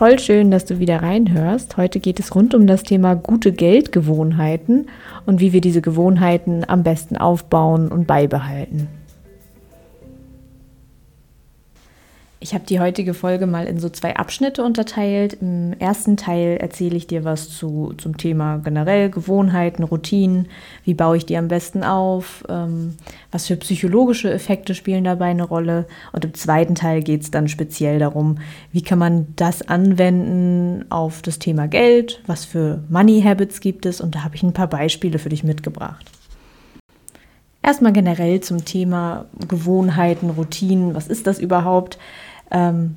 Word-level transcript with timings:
voll 0.00 0.18
schön, 0.18 0.50
dass 0.50 0.64
du 0.64 0.78
wieder 0.78 1.02
reinhörst. 1.02 1.76
Heute 1.76 2.00
geht 2.00 2.18
es 2.20 2.34
rund 2.34 2.54
um 2.54 2.66
das 2.66 2.84
Thema 2.84 3.16
gute 3.16 3.52
Geldgewohnheiten 3.52 4.86
und 5.26 5.40
wie 5.40 5.52
wir 5.52 5.60
diese 5.60 5.82
Gewohnheiten 5.82 6.64
am 6.66 6.82
besten 6.82 7.18
aufbauen 7.18 7.88
und 7.88 8.06
beibehalten. 8.06 8.88
Ich 12.42 12.54
habe 12.54 12.64
die 12.64 12.80
heutige 12.80 13.12
Folge 13.12 13.46
mal 13.46 13.66
in 13.66 13.78
so 13.78 13.90
zwei 13.90 14.16
Abschnitte 14.16 14.64
unterteilt. 14.64 15.34
Im 15.42 15.74
ersten 15.78 16.16
Teil 16.16 16.56
erzähle 16.56 16.96
ich 16.96 17.06
dir 17.06 17.22
was 17.22 17.50
zu, 17.50 17.92
zum 17.98 18.16
Thema 18.16 18.56
generell 18.56 19.10
Gewohnheiten, 19.10 19.82
Routinen, 19.82 20.48
wie 20.84 20.94
baue 20.94 21.18
ich 21.18 21.26
die 21.26 21.36
am 21.36 21.48
besten 21.48 21.84
auf, 21.84 22.42
ähm, 22.48 22.96
was 23.30 23.46
für 23.46 23.56
psychologische 23.56 24.32
Effekte 24.32 24.74
spielen 24.74 25.04
dabei 25.04 25.26
eine 25.26 25.44
Rolle. 25.44 25.86
Und 26.12 26.24
im 26.24 26.32
zweiten 26.32 26.74
Teil 26.74 27.02
geht 27.02 27.20
es 27.20 27.30
dann 27.30 27.46
speziell 27.46 27.98
darum, 27.98 28.38
wie 28.72 28.80
kann 28.80 28.98
man 28.98 29.26
das 29.36 29.60
anwenden 29.60 30.86
auf 30.88 31.20
das 31.20 31.40
Thema 31.40 31.68
Geld, 31.68 32.22
was 32.26 32.46
für 32.46 32.82
Money 32.88 33.20
Habits 33.20 33.60
gibt 33.60 33.84
es. 33.84 34.00
Und 34.00 34.14
da 34.14 34.24
habe 34.24 34.36
ich 34.36 34.42
ein 34.42 34.54
paar 34.54 34.68
Beispiele 34.68 35.18
für 35.18 35.28
dich 35.28 35.44
mitgebracht. 35.44 36.10
Erstmal 37.62 37.92
generell 37.92 38.40
zum 38.40 38.64
Thema 38.64 39.26
Gewohnheiten, 39.46 40.30
Routinen. 40.30 40.94
Was 40.94 41.06
ist 41.06 41.26
das 41.26 41.38
überhaupt? 41.38 41.98
Ähm, 42.50 42.96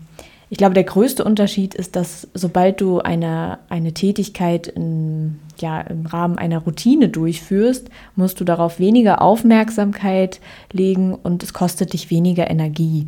ich 0.50 0.58
glaube, 0.58 0.76
der 0.76 0.84
größte 0.84 1.24
Unterschied 1.24 1.74
ist, 1.74 1.96
dass 1.96 2.28
sobald 2.36 2.80
du 2.80 3.00
eine, 3.00 3.58
eine 3.70 3.94
Tätigkeit 3.94 4.68
in, 4.68 5.40
ja, 5.58 5.82
im 5.82 6.06
Rahmen 6.06 6.38
einer 6.38 6.60
Routine 6.60 7.10
durchführst, 7.10 7.90
musst 8.16 8.40
du 8.40 8.44
darauf 8.44 8.78
weniger 8.78 9.22
Aufmerksamkeit 9.22 10.40
legen 10.72 11.16
und 11.16 11.42
es 11.42 11.54
kostet 11.54 11.94
dich 11.94 12.12
weniger 12.12 12.52
Energie. 12.52 13.08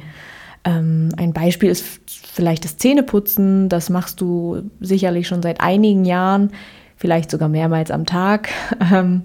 Ähm, 0.63 1.09
ein 1.17 1.33
Beispiel 1.33 1.69
ist 1.69 1.85
vielleicht 2.33 2.65
das 2.65 2.77
Zähneputzen. 2.77 3.69
Das 3.69 3.91
machst 3.91 4.21
du 4.21 4.63
sicherlich 4.79 5.27
schon 5.27 5.43
seit 5.43 5.61
einigen 5.61 6.03
Jahren, 6.03 6.51
vielleicht 6.95 7.29
sogar 7.29 7.47
mehrmals 7.47 7.91
am 7.91 8.05
Tag. 8.05 8.49
Ähm, 8.91 9.23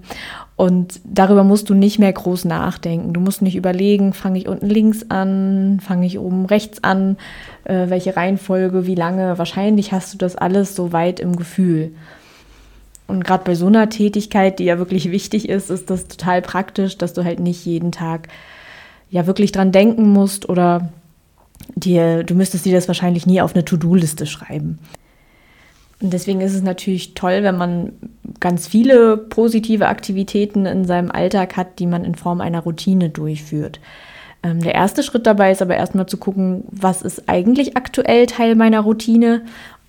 und 0.61 1.01
darüber 1.03 1.43
musst 1.43 1.71
du 1.71 1.73
nicht 1.73 1.97
mehr 1.97 2.13
groß 2.13 2.45
nachdenken. 2.45 3.13
Du 3.13 3.19
musst 3.19 3.41
nicht 3.41 3.55
überlegen, 3.55 4.13
fange 4.13 4.37
ich 4.37 4.47
unten 4.47 4.67
links 4.67 5.03
an, 5.09 5.79
fange 5.83 6.05
ich 6.05 6.19
oben 6.19 6.45
rechts 6.45 6.83
an, 6.83 7.17
äh, 7.63 7.89
welche 7.89 8.15
Reihenfolge, 8.15 8.85
wie 8.85 8.93
lange. 8.93 9.39
Wahrscheinlich 9.39 9.91
hast 9.91 10.13
du 10.13 10.19
das 10.19 10.35
alles 10.35 10.75
so 10.75 10.93
weit 10.93 11.19
im 11.19 11.35
Gefühl. 11.35 11.93
Und 13.07 13.23
gerade 13.23 13.43
bei 13.43 13.55
so 13.55 13.65
einer 13.65 13.89
Tätigkeit, 13.89 14.59
die 14.59 14.65
ja 14.65 14.77
wirklich 14.77 15.09
wichtig 15.11 15.49
ist, 15.49 15.71
ist 15.71 15.89
das 15.89 16.07
total 16.07 16.43
praktisch, 16.43 16.95
dass 16.95 17.13
du 17.13 17.23
halt 17.23 17.39
nicht 17.39 17.65
jeden 17.65 17.91
Tag 17.91 18.27
ja 19.09 19.25
wirklich 19.25 19.51
dran 19.51 19.71
denken 19.71 20.13
musst 20.13 20.47
oder 20.47 20.91
dir, 21.73 22.23
du 22.23 22.35
müsstest 22.35 22.65
dir 22.65 22.75
das 22.75 22.87
wahrscheinlich 22.87 23.25
nie 23.25 23.41
auf 23.41 23.55
eine 23.55 23.65
To-Do-Liste 23.65 24.27
schreiben. 24.27 24.77
Und 26.01 26.11
deswegen 26.13 26.41
ist 26.41 26.55
es 26.55 26.63
natürlich 26.63 27.13
toll, 27.13 27.43
wenn 27.43 27.57
man 27.57 27.93
ganz 28.39 28.67
viele 28.67 29.17
positive 29.17 29.87
Aktivitäten 29.87 30.65
in 30.65 30.85
seinem 30.85 31.11
Alltag 31.11 31.57
hat, 31.57 31.79
die 31.79 31.85
man 31.85 32.03
in 32.03 32.15
Form 32.15 32.41
einer 32.41 32.61
Routine 32.61 33.09
durchführt. 33.09 33.79
Ähm, 34.43 34.61
der 34.61 34.73
erste 34.73 35.03
Schritt 35.03 35.27
dabei 35.27 35.51
ist 35.51 35.61
aber 35.61 35.75
erstmal 35.75 36.07
zu 36.07 36.17
gucken, 36.17 36.63
was 36.71 37.03
ist 37.03 37.29
eigentlich 37.29 37.77
aktuell 37.77 38.25
Teil 38.25 38.55
meiner 38.55 38.81
Routine. 38.81 39.43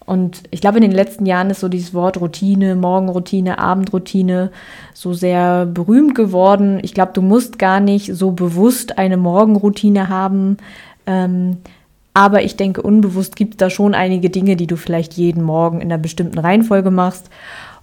Und 0.04 0.42
ich 0.50 0.60
glaube, 0.60 0.78
in 0.78 0.82
den 0.82 0.92
letzten 0.92 1.27
Jahren 1.27 1.48
ist 1.48 1.60
so 1.60 1.69
dieses 1.69 1.94
Wort 1.94 2.20
Routine, 2.20 2.74
Morgenroutine, 2.74 3.58
Abendroutine 3.58 4.50
so 4.92 5.14
sehr 5.14 5.64
berühmt 5.64 6.14
geworden. 6.14 6.80
Ich 6.82 6.92
glaube, 6.92 7.12
du 7.14 7.22
musst 7.22 7.58
gar 7.58 7.80
nicht 7.80 8.14
so 8.14 8.32
bewusst 8.32 8.98
eine 8.98 9.16
Morgenroutine 9.16 10.08
haben. 10.08 10.58
Ähm, 11.06 11.58
aber 12.15 12.43
ich 12.43 12.56
denke, 12.56 12.83
unbewusst 12.83 13.37
gibt 13.37 13.55
es 13.55 13.59
da 13.59 13.71
schon 13.71 13.95
einige 13.95 14.28
Dinge, 14.28 14.56
die 14.56 14.67
du 14.67 14.77
vielleicht 14.77 15.15
jeden 15.15 15.43
Morgen 15.43 15.81
in 15.81 15.91
einer 15.91 16.03
bestimmten 16.03 16.39
Reihenfolge 16.39 16.91
machst. 16.91 17.31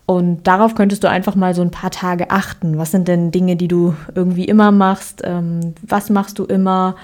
Und 0.05 0.47
darauf 0.47 0.75
könntest 0.75 1.03
du 1.03 1.09
einfach 1.09 1.35
mal 1.35 1.53
so 1.53 1.61
ein 1.61 1.71
paar 1.71 1.91
Tage 1.91 2.31
achten. 2.31 2.77
Was 2.77 2.91
sind 2.91 3.07
denn 3.07 3.31
Dinge, 3.31 3.55
die 3.55 3.67
du 3.67 3.95
irgendwie 4.15 4.45
immer 4.45 4.71
machst? 4.71 5.21
Ähm, 5.23 5.73
was 5.81 6.09
machst 6.09 6.39
du 6.39 6.45
immer? 6.45 6.95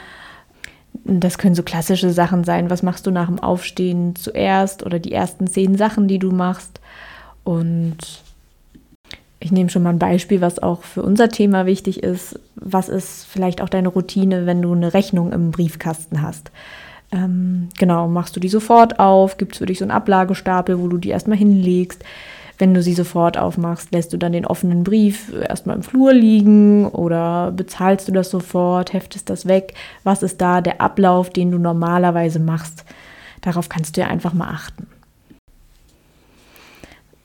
Das 1.03 1.37
können 1.37 1.55
so 1.55 1.63
klassische 1.63 2.11
Sachen 2.11 2.43
sein. 2.43 2.69
Was 2.69 2.83
machst 2.83 3.05
du 3.05 3.11
nach 3.11 3.27
dem 3.27 3.39
Aufstehen 3.39 4.15
zuerst 4.15 4.83
oder 4.83 4.97
die 4.97 5.11
ersten 5.11 5.47
zehn 5.47 5.77
Sachen, 5.77 6.07
die 6.07 6.19
du 6.19 6.31
machst? 6.31 6.79
Und 7.43 7.97
ich 9.39 9.51
nehme 9.51 9.69
schon 9.69 9.83
mal 9.83 9.91
ein 9.91 9.99
Beispiel, 9.99 10.41
was 10.41 10.61
auch 10.61 10.81
für 10.81 11.03
unser 11.03 11.29
Thema 11.29 11.67
wichtig 11.67 12.01
ist. 12.01 12.39
Was 12.55 12.89
ist 12.89 13.25
vielleicht 13.25 13.61
auch 13.61 13.69
deine 13.69 13.89
Routine, 13.89 14.47
wenn 14.47 14.63
du 14.63 14.73
eine 14.73 14.95
Rechnung 14.95 15.31
im 15.31 15.51
Briefkasten 15.51 16.23
hast? 16.23 16.49
Ähm, 17.11 17.69
genau, 17.77 18.07
machst 18.07 18.35
du 18.35 18.39
die 18.39 18.49
sofort 18.49 18.99
auf, 18.99 19.37
gibt 19.37 19.53
es 19.53 19.59
für 19.59 19.65
dich 19.65 19.79
so 19.79 19.85
einen 19.85 19.91
Ablagestapel, 19.91 20.79
wo 20.79 20.87
du 20.87 20.97
die 20.97 21.09
erstmal 21.09 21.37
hinlegst. 21.37 22.03
Wenn 22.57 22.73
du 22.73 22.81
sie 22.81 22.93
sofort 22.93 23.37
aufmachst, 23.37 23.91
lässt 23.91 24.13
du 24.13 24.17
dann 24.17 24.31
den 24.31 24.45
offenen 24.45 24.83
Brief 24.83 25.33
erstmal 25.33 25.75
im 25.75 25.83
Flur 25.83 26.13
liegen 26.13 26.87
oder 26.87 27.51
bezahlst 27.51 28.07
du 28.07 28.13
das 28.13 28.29
sofort, 28.29 28.93
heftest 28.93 29.29
das 29.29 29.45
weg? 29.45 29.73
Was 30.03 30.23
ist 30.23 30.39
da 30.39 30.61
der 30.61 30.79
Ablauf, 30.79 31.29
den 31.29 31.51
du 31.51 31.57
normalerweise 31.57 32.39
machst? 32.39 32.85
Darauf 33.41 33.67
kannst 33.67 33.97
du 33.97 34.01
ja 34.01 34.07
einfach 34.07 34.33
mal 34.33 34.47
achten. 34.47 34.87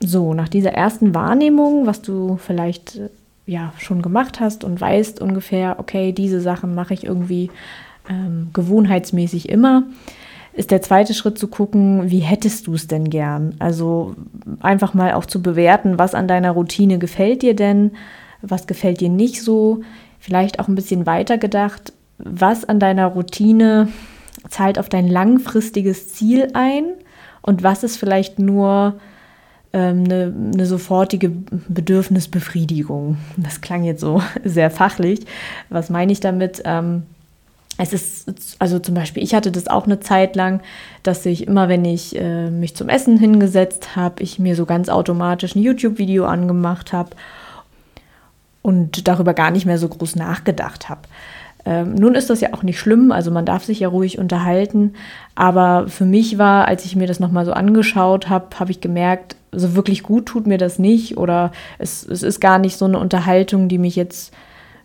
So, 0.00 0.34
nach 0.34 0.48
dieser 0.48 0.72
ersten 0.72 1.14
Wahrnehmung, 1.14 1.86
was 1.86 2.02
du 2.02 2.38
vielleicht 2.38 3.00
ja 3.46 3.72
schon 3.78 4.02
gemacht 4.02 4.40
hast 4.40 4.64
und 4.64 4.80
weißt 4.80 5.20
ungefähr, 5.20 5.76
okay, 5.78 6.12
diese 6.12 6.40
Sachen 6.40 6.74
mache 6.74 6.94
ich 6.94 7.04
irgendwie 7.04 7.50
ähm, 8.08 8.50
gewohnheitsmäßig 8.52 9.48
immer, 9.48 9.84
ist 10.52 10.70
der 10.70 10.82
zweite 10.82 11.14
Schritt 11.14 11.38
zu 11.38 11.48
gucken, 11.48 12.10
wie 12.10 12.18
hättest 12.18 12.66
du 12.66 12.74
es 12.74 12.86
denn 12.88 13.08
gern? 13.08 13.54
Also 13.60 14.14
einfach 14.60 14.94
mal 14.94 15.12
auch 15.14 15.24
zu 15.24 15.42
bewerten, 15.42 15.98
was 15.98 16.14
an 16.14 16.28
deiner 16.28 16.50
Routine 16.50 16.98
gefällt 16.98 17.42
dir 17.42 17.54
denn, 17.54 17.92
was 18.42 18.66
gefällt 18.66 19.00
dir 19.00 19.08
nicht 19.08 19.42
so, 19.42 19.82
vielleicht 20.18 20.58
auch 20.58 20.68
ein 20.68 20.74
bisschen 20.74 21.06
weiter 21.06 21.38
gedacht, 21.38 21.92
was 22.18 22.64
an 22.64 22.80
deiner 22.80 23.06
Routine 23.06 23.88
zahlt 24.48 24.78
auf 24.78 24.88
dein 24.88 25.08
langfristiges 25.08 26.08
Ziel 26.08 26.48
ein 26.54 26.84
und 27.42 27.62
was 27.62 27.84
ist 27.84 27.96
vielleicht 27.96 28.38
nur 28.38 28.98
ähm, 29.72 30.04
eine, 30.04 30.34
eine, 30.54 30.66
sofortige 30.66 31.30
Bedürfnisbefriedigung. 31.68 33.18
Das 33.36 33.60
klang 33.60 33.84
jetzt 33.84 34.00
so 34.00 34.20
sehr 34.44 34.70
fachlich. 34.70 35.20
Was 35.68 35.90
meine 35.90 36.12
ich 36.12 36.20
damit? 36.20 36.62
Ähm, 36.64 37.04
es 37.80 37.94
ist, 37.94 38.56
also 38.58 38.78
zum 38.78 38.94
Beispiel, 38.94 39.22
ich 39.22 39.34
hatte 39.34 39.50
das 39.50 39.66
auch 39.66 39.86
eine 39.86 40.00
Zeit 40.00 40.36
lang, 40.36 40.60
dass 41.02 41.24
ich 41.24 41.46
immer, 41.46 41.70
wenn 41.70 41.84
ich 41.86 42.14
äh, 42.14 42.50
mich 42.50 42.76
zum 42.76 42.90
Essen 42.90 43.18
hingesetzt 43.18 43.96
habe, 43.96 44.22
ich 44.22 44.38
mir 44.38 44.54
so 44.54 44.66
ganz 44.66 44.90
automatisch 44.90 45.56
ein 45.56 45.62
YouTube-Video 45.62 46.26
angemacht 46.26 46.92
habe 46.92 47.10
und 48.60 49.08
darüber 49.08 49.32
gar 49.32 49.50
nicht 49.50 49.64
mehr 49.64 49.78
so 49.78 49.88
groß 49.88 50.16
nachgedacht 50.16 50.90
habe. 50.90 51.02
Ähm, 51.64 51.94
nun 51.94 52.14
ist 52.14 52.28
das 52.28 52.42
ja 52.42 52.52
auch 52.52 52.62
nicht 52.62 52.78
schlimm, 52.78 53.12
also 53.12 53.30
man 53.30 53.46
darf 53.46 53.64
sich 53.64 53.80
ja 53.80 53.88
ruhig 53.88 54.18
unterhalten, 54.18 54.94
aber 55.34 55.88
für 55.88 56.04
mich 56.04 56.36
war, 56.36 56.68
als 56.68 56.84
ich 56.84 56.96
mir 56.96 57.06
das 57.06 57.18
nochmal 57.18 57.46
so 57.46 57.52
angeschaut 57.52 58.28
habe, 58.28 58.58
habe 58.58 58.72
ich 58.72 58.82
gemerkt, 58.82 59.36
so 59.52 59.74
wirklich 59.74 60.02
gut 60.02 60.26
tut 60.26 60.46
mir 60.46 60.58
das 60.58 60.78
nicht 60.78 61.16
oder 61.16 61.50
es, 61.78 62.06
es 62.06 62.22
ist 62.22 62.40
gar 62.40 62.58
nicht 62.58 62.76
so 62.76 62.84
eine 62.84 62.98
Unterhaltung, 62.98 63.68
die 63.68 63.78
mich 63.78 63.96
jetzt 63.96 64.32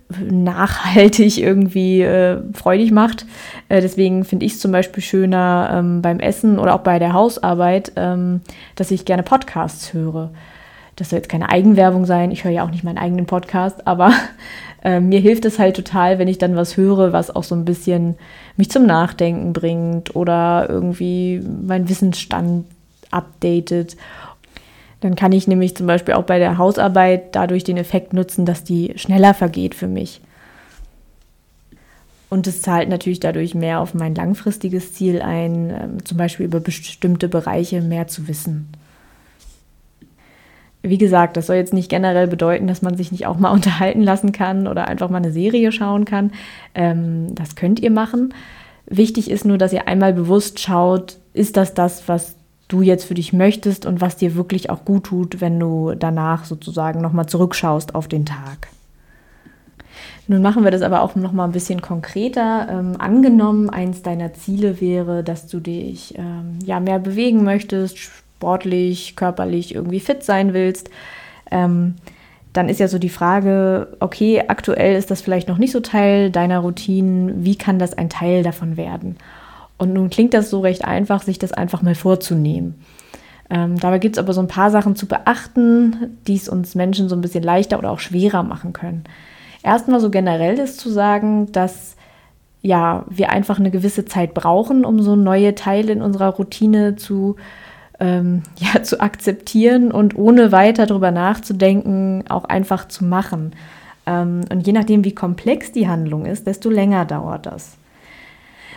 nachhaltig 0.09 1.37
irgendwie 1.37 2.01
äh, 2.01 2.37
freudig 2.53 2.91
macht. 2.91 3.25
Äh, 3.69 3.81
deswegen 3.81 4.23
finde 4.23 4.45
ich 4.45 4.53
es 4.53 4.59
zum 4.59 4.71
Beispiel 4.71 5.03
schöner 5.03 5.69
ähm, 5.73 6.01
beim 6.01 6.19
Essen 6.19 6.59
oder 6.59 6.75
auch 6.75 6.81
bei 6.81 6.99
der 6.99 7.13
Hausarbeit, 7.13 7.91
ähm, 7.95 8.41
dass 8.75 8.91
ich 8.91 9.05
gerne 9.05 9.23
Podcasts 9.23 9.93
höre. 9.93 10.31
Das 10.95 11.09
soll 11.09 11.17
jetzt 11.17 11.29
keine 11.29 11.49
Eigenwerbung 11.49 12.05
sein. 12.05 12.31
Ich 12.31 12.43
höre 12.43 12.51
ja 12.51 12.63
auch 12.63 12.71
nicht 12.71 12.83
meinen 12.83 12.97
eigenen 12.97 13.25
Podcast, 13.25 13.85
aber 13.87 14.13
äh, 14.83 14.99
mir 14.99 15.19
hilft 15.19 15.45
es 15.45 15.59
halt 15.59 15.75
total, 15.75 16.19
wenn 16.19 16.27
ich 16.27 16.37
dann 16.37 16.55
was 16.55 16.77
höre, 16.77 17.11
was 17.11 17.35
auch 17.35 17.43
so 17.43 17.55
ein 17.55 17.65
bisschen 17.65 18.15
mich 18.55 18.69
zum 18.69 18.85
Nachdenken 18.85 19.53
bringt 19.53 20.15
oder 20.15 20.67
irgendwie 20.69 21.43
meinen 21.63 21.89
Wissensstand 21.89 22.65
updatet. 23.11 23.97
Dann 25.05 25.15
kann 25.15 25.33
ich 25.33 25.47
nämlich 25.47 25.75
zum 25.75 25.85
Beispiel 25.85 26.15
auch 26.15 26.23
bei 26.23 26.39
der 26.39 26.57
Hausarbeit 26.57 27.35
dadurch 27.35 27.63
den 27.63 27.77
Effekt 27.77 28.13
nutzen, 28.13 28.43
dass 28.43 28.63
die 28.63 28.93
schneller 28.95 29.35
vergeht 29.35 29.75
für 29.75 29.87
mich. 29.87 30.19
Und 32.31 32.47
es 32.47 32.63
zahlt 32.63 32.89
natürlich 32.89 33.19
dadurch 33.19 33.53
mehr 33.53 33.81
auf 33.81 33.93
mein 33.93 34.15
langfristiges 34.15 34.95
Ziel 34.95 35.21
ein, 35.21 35.69
ähm, 35.69 36.05
zum 36.05 36.17
Beispiel 36.17 36.47
über 36.47 36.59
bestimmte 36.59 37.29
Bereiche 37.29 37.83
mehr 37.83 38.07
zu 38.07 38.27
wissen. 38.27 38.69
Wie 40.81 40.97
gesagt, 40.97 41.37
das 41.37 41.45
soll 41.45 41.57
jetzt 41.57 41.73
nicht 41.73 41.89
generell 41.89 42.25
bedeuten, 42.25 42.65
dass 42.65 42.81
man 42.81 42.97
sich 42.97 43.11
nicht 43.11 43.27
auch 43.27 43.37
mal 43.37 43.51
unterhalten 43.53 44.01
lassen 44.01 44.31
kann 44.31 44.67
oder 44.67 44.87
einfach 44.87 45.11
mal 45.11 45.17
eine 45.17 45.31
Serie 45.31 45.71
schauen 45.71 46.05
kann. 46.05 46.31
Ähm, 46.73 47.35
das 47.35 47.55
könnt 47.55 47.79
ihr 47.79 47.91
machen. 47.91 48.33
Wichtig 48.87 49.29
ist 49.29 49.45
nur, 49.45 49.59
dass 49.59 49.71
ihr 49.71 49.87
einmal 49.87 50.13
bewusst 50.13 50.59
schaut, 50.59 51.17
ist 51.33 51.57
das 51.57 51.75
das, 51.75 52.07
was 52.07 52.37
du 52.67 52.81
jetzt 52.81 53.05
für 53.05 53.13
dich 53.13 53.33
möchtest 53.33 53.85
und 53.85 54.01
was 54.01 54.15
dir 54.15 54.35
wirklich 54.35 54.69
auch 54.69 54.85
gut 54.85 55.05
tut, 55.05 55.41
wenn 55.41 55.59
du 55.59 55.93
danach 55.95 56.45
sozusagen 56.45 57.01
nochmal 57.01 57.27
zurückschaust 57.27 57.95
auf 57.95 58.07
den 58.07 58.25
Tag. 58.25 58.69
Nun 60.27 60.41
machen 60.41 60.63
wir 60.63 60.71
das 60.71 60.81
aber 60.81 61.01
auch 61.01 61.15
noch 61.15 61.31
mal 61.31 61.45
ein 61.45 61.51
bisschen 61.51 61.81
konkreter. 61.81 62.67
Ähm, 62.69 62.95
angenommen, 62.97 63.69
eins 63.69 64.01
deiner 64.01 64.33
Ziele 64.33 64.81
wäre, 64.81 65.23
dass 65.23 65.47
du 65.47 65.59
dich 65.59 66.17
ähm, 66.17 66.57
ja 66.65 66.79
mehr 66.79 66.97
bewegen 66.97 67.43
möchtest, 67.43 67.99
sportlich, 67.99 69.15
körperlich 69.15 69.75
irgendwie 69.75 69.99
fit 69.99 70.23
sein 70.23 70.53
willst. 70.53 70.89
Ähm, 71.51 71.95
dann 72.53 72.69
ist 72.69 72.79
ja 72.79 72.87
so 72.87 72.97
die 72.97 73.09
Frage, 73.09 73.95
okay, 73.99 74.43
aktuell 74.47 74.95
ist 74.95 75.11
das 75.11 75.21
vielleicht 75.21 75.47
noch 75.47 75.57
nicht 75.57 75.71
so 75.71 75.81
Teil 75.81 76.31
deiner 76.31 76.59
Routinen, 76.59 77.43
wie 77.43 77.57
kann 77.57 77.77
das 77.77 77.95
ein 77.95 78.09
Teil 78.09 78.43
davon 78.43 78.77
werden? 78.77 79.17
Und 79.77 79.93
nun 79.93 80.09
klingt 80.09 80.33
das 80.33 80.49
so 80.49 80.61
recht 80.61 80.85
einfach, 80.85 81.21
sich 81.21 81.39
das 81.39 81.51
einfach 81.51 81.81
mal 81.81 81.95
vorzunehmen. 81.95 82.75
Ähm, 83.49 83.79
dabei 83.79 83.99
gibt 83.99 84.15
es 84.15 84.19
aber 84.23 84.33
so 84.33 84.41
ein 84.41 84.47
paar 84.47 84.71
Sachen 84.71 84.95
zu 84.95 85.05
beachten, 85.05 86.17
die 86.27 86.35
es 86.35 86.49
uns 86.49 86.75
Menschen 86.75 87.09
so 87.09 87.15
ein 87.15 87.21
bisschen 87.21 87.43
leichter 87.43 87.77
oder 87.77 87.91
auch 87.91 87.99
schwerer 87.99 88.43
machen 88.43 88.73
können. 88.73 89.03
Erstmal 89.61 89.99
so 89.99 90.09
generell 90.09 90.57
ist 90.59 90.79
zu 90.79 90.89
sagen, 90.89 91.51
dass 91.51 91.95
ja, 92.61 93.05
wir 93.09 93.29
einfach 93.29 93.59
eine 93.59 93.69
gewisse 93.69 94.05
Zeit 94.05 94.33
brauchen, 94.33 94.85
um 94.85 94.99
so 95.01 95.15
neue 95.15 95.53
Teile 95.53 95.91
in 95.91 96.01
unserer 96.01 96.29
Routine 96.29 96.95
zu 96.95 97.35
ähm, 97.99 98.41
ja, 98.57 98.81
zu 98.81 98.99
akzeptieren 98.99 99.91
und 99.91 100.15
ohne 100.15 100.51
weiter 100.51 100.85
darüber 100.85 101.11
nachzudenken, 101.11 102.23
auch 102.29 102.45
einfach 102.45 102.87
zu 102.87 103.05
machen. 103.05 103.53
Ähm, 104.05 104.41
und 104.51 104.65
je 104.65 104.73
nachdem, 104.73 105.03
wie 105.03 105.13
komplex 105.13 105.71
die 105.71 105.87
Handlung 105.87 106.25
ist, 106.25 106.47
desto 106.47 106.69
länger 106.69 107.05
dauert 107.05 107.45
das. 107.45 107.77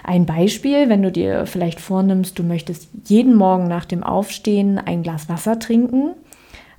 Ein 0.09 0.25
Beispiel, 0.25 0.89
wenn 0.89 1.03
du 1.03 1.13
dir 1.13 1.45
vielleicht 1.45 1.81
vornimmst, 1.81 2.39
du 2.39 2.43
möchtest 2.43 2.89
jeden 3.05 3.35
Morgen 3.35 3.69
nach 3.69 3.85
dem 3.85 4.03
Aufstehen 4.03 4.79
ein 4.79 5.03
Glas 5.03 5.29
Wasser 5.29 5.59
trinken, 5.59 6.15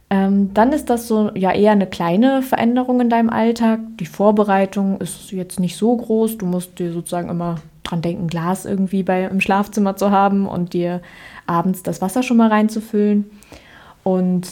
ähm, 0.10 0.52
dann 0.56 0.74
ist 0.74 0.90
das 0.90 1.08
so 1.08 1.30
ja 1.36 1.52
eher 1.52 1.74
eine 1.74 1.86
kleine 1.86 2.42
Veränderung 2.42 3.02
in 3.02 3.10
deinem 3.12 3.30
Alltag. 3.30 3.82
Die 4.00 4.08
Vorbereitung 4.08 5.00
ist 5.00 5.32
jetzt 5.32 5.60
nicht 5.60 5.78
so 5.78 5.96
groß. 5.96 6.40
Du 6.40 6.48
musst 6.48 6.80
dir 6.80 6.92
sozusagen 6.92 7.30
immer 7.30 7.58
dran 7.84 8.02
denken, 8.02 8.30
Glas 8.30 8.66
irgendwie 8.66 9.04
bei, 9.04 9.26
im 9.26 9.42
Schlafzimmer 9.42 9.96
zu 9.96 10.10
haben 10.10 10.48
und 10.48 10.74
dir 10.74 11.00
abends 11.46 11.84
das 11.84 12.02
Wasser 12.02 12.24
schon 12.24 12.38
mal 12.38 12.50
reinzufüllen. 12.50 13.30
Und 14.04 14.50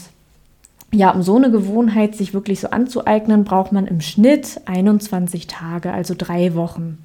ja, 0.93 1.09
um 1.09 1.23
so 1.23 1.35
eine 1.35 1.49
Gewohnheit 1.49 2.13
sich 2.13 2.35
wirklich 2.35 2.59
so 2.59 2.69
anzueignen, 2.69 3.43
braucht 3.43 3.71
man 3.71 3.87
im 3.87 4.01
Schnitt 4.01 4.61
21 4.65 5.47
Tage, 5.47 5.91
also 5.91 6.13
drei 6.15 6.53
Wochen. 6.53 6.99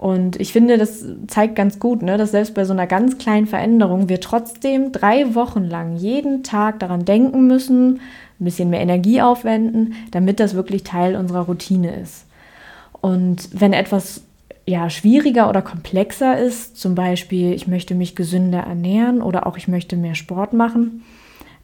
Und 0.00 0.40
ich 0.40 0.54
finde, 0.54 0.78
das 0.78 1.04
zeigt 1.26 1.56
ganz 1.56 1.78
gut, 1.78 2.00
ne, 2.00 2.16
dass 2.16 2.30
selbst 2.30 2.54
bei 2.54 2.64
so 2.64 2.72
einer 2.72 2.86
ganz 2.86 3.18
kleinen 3.18 3.46
Veränderung 3.46 4.08
wir 4.08 4.22
trotzdem 4.22 4.92
drei 4.92 5.34
Wochen 5.34 5.62
lang 5.62 5.94
jeden 5.96 6.42
Tag 6.42 6.80
daran 6.80 7.04
denken 7.04 7.46
müssen, 7.46 8.00
ein 8.40 8.44
bisschen 8.44 8.70
mehr 8.70 8.80
Energie 8.80 9.20
aufwenden, 9.20 9.92
damit 10.10 10.40
das 10.40 10.54
wirklich 10.54 10.84
Teil 10.84 11.16
unserer 11.16 11.40
Routine 11.40 11.96
ist. 11.96 12.24
Und 13.02 13.50
wenn 13.52 13.74
etwas 13.74 14.22
ja, 14.64 14.88
schwieriger 14.88 15.50
oder 15.50 15.60
komplexer 15.60 16.38
ist, 16.38 16.78
zum 16.78 16.94
Beispiel 16.94 17.52
ich 17.52 17.66
möchte 17.66 17.94
mich 17.94 18.16
gesünder 18.16 18.60
ernähren 18.60 19.20
oder 19.20 19.46
auch 19.46 19.58
ich 19.58 19.68
möchte 19.68 19.96
mehr 19.96 20.14
Sport 20.14 20.54
machen, 20.54 21.04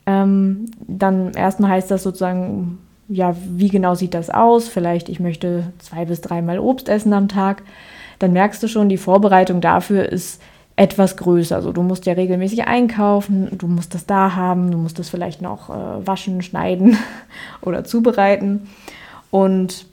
ähm, 0.05 0.67
dann 0.87 1.33
erstmal 1.33 1.71
heißt 1.71 1.91
das 1.91 2.03
sozusagen, 2.03 2.81
ja, 3.09 3.35
wie 3.49 3.69
genau 3.69 3.94
sieht 3.94 4.12
das 4.12 4.29
aus? 4.29 4.69
Vielleicht 4.69 5.09
ich 5.09 5.21
möchte 5.21 5.73
zwei 5.79 6.05
bis 6.05 6.21
dreimal 6.21 6.59
Obst 6.59 6.91
essen 6.91 7.15
am 7.15 7.29
Tag. 7.29 7.62
Dann 8.18 8.32
merkst 8.32 8.62
du 8.62 8.68
schon, 8.68 8.88
die 8.88 8.96
Vorbereitung 8.96 9.60
dafür 9.60 10.08
ist 10.10 10.40
etwas 10.76 11.16
größer. 11.16 11.56
Also 11.56 11.72
du 11.72 11.82
musst 11.82 12.06
ja 12.06 12.12
regelmäßig 12.12 12.66
einkaufen, 12.66 13.48
du 13.56 13.66
musst 13.66 13.94
das 13.94 14.06
da 14.06 14.36
haben, 14.36 14.70
du 14.70 14.78
musst 14.78 14.98
das 14.98 15.08
vielleicht 15.08 15.40
noch 15.40 15.70
äh, 15.70 16.06
waschen, 16.06 16.42
schneiden 16.42 16.98
oder 17.62 17.84
zubereiten. 17.84 18.68
Und 19.30 19.86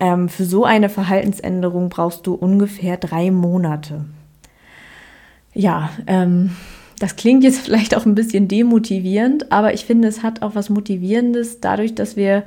ähm, 0.00 0.28
für 0.28 0.44
so 0.44 0.64
eine 0.64 0.88
Verhaltensänderung 0.88 1.90
brauchst 1.90 2.26
du 2.26 2.34
ungefähr 2.34 2.96
drei 2.96 3.30
Monate. 3.30 4.06
Ja, 5.54 5.90
ähm, 6.06 6.56
das 6.98 7.16
klingt 7.16 7.44
jetzt 7.44 7.60
vielleicht 7.64 7.94
auch 7.94 8.06
ein 8.06 8.14
bisschen 8.14 8.48
demotivierend, 8.48 9.52
aber 9.52 9.74
ich 9.74 9.84
finde, 9.84 10.08
es 10.08 10.22
hat 10.22 10.40
auch 10.40 10.54
was 10.54 10.70
Motivierendes, 10.70 11.60
dadurch, 11.60 11.94
dass 11.94 12.16
wir 12.16 12.44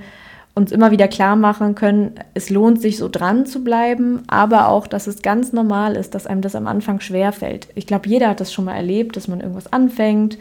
uns 0.55 0.71
immer 0.71 0.89
wieder 0.89 1.09
klar 1.09 1.35
machen 1.35 1.75
können, 1.75 2.13
es 2.33 2.49
lohnt 2.49 2.81
sich 2.81 2.97
so 2.97 3.09
dran 3.09 3.45
zu 3.45 3.63
bleiben, 3.63 4.23
aber 4.27 4.69
auch, 4.69 4.87
dass 4.87 5.05
es 5.05 5.21
ganz 5.21 5.51
normal 5.51 5.97
ist, 5.97 6.15
dass 6.15 6.25
einem 6.25 6.41
das 6.41 6.55
am 6.55 6.65
Anfang 6.65 7.01
schwer 7.01 7.33
fällt. 7.33 7.67
Ich 7.75 7.85
glaube, 7.85 8.07
jeder 8.07 8.29
hat 8.29 8.39
das 8.39 8.53
schon 8.53 8.65
mal 8.65 8.75
erlebt, 8.75 9.17
dass 9.17 9.27
man 9.27 9.41
irgendwas 9.41 9.71
anfängt, 9.71 10.37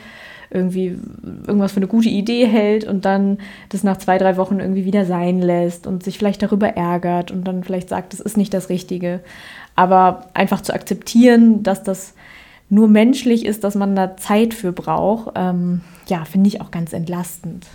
irgendwie 0.50 0.96
irgendwas 1.46 1.72
für 1.72 1.78
eine 1.78 1.88
gute 1.88 2.08
Idee 2.08 2.46
hält 2.46 2.84
und 2.84 3.04
dann 3.04 3.38
das 3.70 3.82
nach 3.82 3.96
zwei, 3.96 4.18
drei 4.18 4.36
Wochen 4.36 4.60
irgendwie 4.60 4.84
wieder 4.84 5.04
sein 5.04 5.40
lässt 5.40 5.84
und 5.88 6.04
sich 6.04 6.16
vielleicht 6.16 6.44
darüber 6.44 6.68
ärgert 6.68 7.32
und 7.32 7.42
dann 7.42 7.64
vielleicht 7.64 7.88
sagt, 7.88 8.12
das 8.12 8.20
ist 8.20 8.36
nicht 8.36 8.54
das 8.54 8.68
Richtige. 8.68 9.18
Aber 9.74 10.26
einfach 10.32 10.60
zu 10.60 10.72
akzeptieren, 10.72 11.64
dass 11.64 11.82
das 11.82 12.14
nur 12.70 12.86
menschlich 12.86 13.44
ist, 13.44 13.64
dass 13.64 13.74
man 13.74 13.96
da 13.96 14.16
Zeit 14.16 14.54
für 14.54 14.70
braucht, 14.70 15.32
ähm, 15.34 15.80
ja, 16.06 16.24
finde 16.24 16.48
ich 16.48 16.60
auch 16.60 16.70
ganz 16.70 16.92
entlastend. 16.92 17.66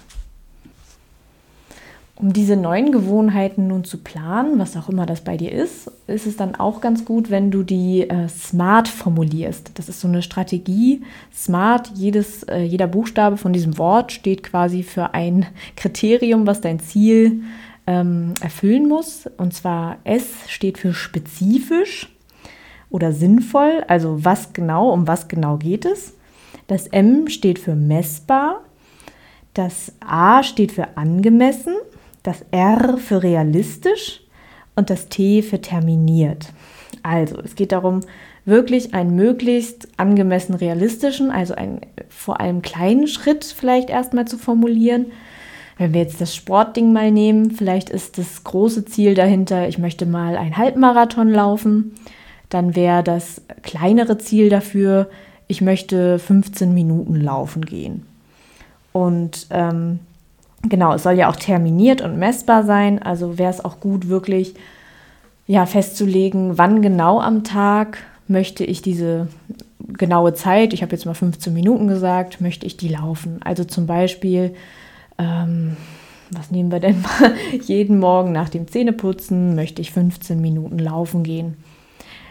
Um 2.20 2.34
diese 2.34 2.58
neuen 2.58 2.92
Gewohnheiten 2.92 3.68
nun 3.68 3.86
zu 3.86 3.98
planen, 3.98 4.60
was 4.60 4.76
auch 4.76 4.90
immer 4.90 5.06
das 5.06 5.22
bei 5.22 5.38
dir 5.38 5.54
ist, 5.54 5.90
ist 6.06 6.28
es 6.28 6.36
dann 6.36 6.54
auch 6.54 6.82
ganz 6.82 7.06
gut, 7.06 7.30
wenn 7.30 7.50
du 7.50 7.64
die 7.64 8.10
äh, 8.10 8.28
SMART 8.28 8.90
formulierst. 8.90 9.72
Das 9.76 9.88
ist 9.88 10.02
so 10.02 10.10
eine 10.10 10.22
Strategie. 10.22 11.02
SMART, 11.34 11.94
jedes, 11.96 12.44
äh, 12.44 12.60
jeder 12.60 12.88
Buchstabe 12.88 13.38
von 13.38 13.54
diesem 13.54 13.78
Wort 13.78 14.12
steht 14.12 14.44
quasi 14.44 14.84
für 14.84 15.14
ein 15.14 15.46
Kriterium, 15.78 16.46
was 16.46 16.60
dein 16.60 16.82
Ziel 16.82 17.44
ähm, 17.88 18.34
erfüllen 18.42 18.90
muss. 18.90 19.30
Und 19.38 19.54
zwar 19.54 20.00
S 20.04 20.26
steht 20.48 20.78
für 20.78 20.94
spezifisch 20.94 22.14
oder 22.90 23.14
sinnvoll, 23.14 23.86
also 23.88 24.26
was 24.26 24.52
genau, 24.52 24.90
um 24.90 25.08
was 25.08 25.30
genau 25.30 25.56
geht 25.56 25.86
es. 25.86 26.16
Das 26.68 26.86
M 26.88 27.30
steht 27.30 27.60
für 27.60 27.76
messbar. 27.76 28.66
Das 29.54 29.94
A 30.02 30.44
steht 30.44 30.74
für 30.74 30.98
angemessen 30.98 31.76
das 32.24 32.44
R 32.52 32.98
für 32.98 33.24
realistisch 33.24 34.22
und 34.76 34.90
das 34.90 35.10
T 35.10 35.42
für 35.42 35.62
terminiert. 35.62 36.54
Also, 37.04 37.40
es 37.40 37.56
geht 37.56 37.72
darum, 37.72 38.02
wirklich 38.46 38.94
einen 38.94 39.16
möglichst 39.16 39.88
angemessen 39.98 40.56
realistischen, 40.56 41.32
also 41.32 41.54
einen 41.54 41.82
vor 42.10 42.40
allem 42.40 42.62
kleinen 42.62 43.08
Schritt 43.08 43.46
vielleicht 43.46 43.90
erstmal 43.90 44.26
zu 44.26 44.38
formulieren. 44.38 45.08
Wenn 45.78 45.94
wir 45.94 46.02
jetzt 46.02 46.20
das 46.20 46.36
Sportding 46.36 46.92
mal 46.92 47.12
nehmen, 47.12 47.52
vielleicht 47.52 47.90
ist 47.90 48.18
das 48.18 48.44
große 48.44 48.86
Ziel 48.86 49.14
dahinter, 49.14 49.70
ich 49.70 49.78
möchte 49.78 50.06
mal 50.06 50.36
einen 50.36 50.58
Halbmarathon 50.58 51.30
laufen. 51.30 51.96
Dann 52.50 52.76
wäre 52.76 53.04
das 53.04 53.42
kleinere 53.62 54.18
Ziel 54.18 54.50
dafür, 54.50 55.10
ich 55.48 55.62
möchte 55.62 56.20
15 56.20 56.74
Minuten 56.74 57.16
laufen 57.16 57.64
gehen. 57.64 58.06
Und 58.92 59.48
ähm, 59.52 60.00
Genau, 60.64 60.94
es 60.94 61.04
soll 61.04 61.14
ja 61.14 61.30
auch 61.30 61.36
terminiert 61.36 62.02
und 62.02 62.20
messbar 62.20 62.64
sein. 62.64 63.02
Also 63.02 63.38
wäre 63.38 63.52
es 63.52 63.64
auch 63.64 63.80
gut, 63.80 64.10
wirklich 64.10 64.56
ja, 65.48 65.66
festzulegen, 65.66 66.58
wann 66.58 66.82
genau 66.82 67.20
am 67.20 67.44
Tag 67.44 67.98
möchte 68.28 68.64
ich 68.64 68.84
diese 68.84 69.28
genaue 69.98 70.36
Zeit, 70.36 70.74
ich 70.74 70.84
habe 70.84 70.92
jetzt 70.92 71.06
mal 71.06 71.16
15 71.16 71.52
Minuten 71.54 71.88
gesagt, 71.88 72.40
möchte 72.40 72.68
ich 72.68 72.78
die 72.78 72.90
laufen. 72.90 73.40
Also 73.44 73.64
zum 73.64 73.88
Beispiel, 73.88 74.54
ähm, 75.18 75.76
was 76.30 76.52
nehmen 76.52 76.72
wir 76.72 76.80
denn 76.80 77.02
mal? 77.02 77.34
Jeden 77.64 77.98
Morgen 77.98 78.32
nach 78.32 78.50
dem 78.50 78.68
Zähneputzen 78.68 79.56
möchte 79.56 79.82
ich 79.82 79.92
15 79.92 80.40
Minuten 80.40 80.78
laufen 80.78 81.24
gehen. 81.24 81.58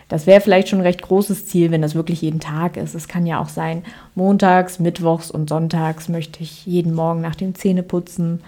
Das 0.09 0.27
wäre 0.27 0.41
vielleicht 0.41 0.69
schon 0.69 0.79
ein 0.81 0.87
recht 0.87 1.03
großes 1.03 1.47
Ziel, 1.47 1.71
wenn 1.71 1.83
das 1.83 1.95
wirklich 1.95 2.23
jeden 2.23 2.41
Tag 2.41 2.77
ist. 2.77 2.95
Es 2.95 3.09
kann 3.09 3.27
ja 3.27 3.41
auch 3.41 3.49
sein, 3.49 3.83
montags, 4.15 4.79
mittwochs 4.79 5.31
und 5.31 5.49
sonntags 5.49 6.09
möchte 6.09 6.43
ich 6.43 6.65
jeden 6.67 6.95
Morgen 6.95 7.21
nach 7.21 7.35
dem 7.35 7.55
Zähneputzen 7.55 8.41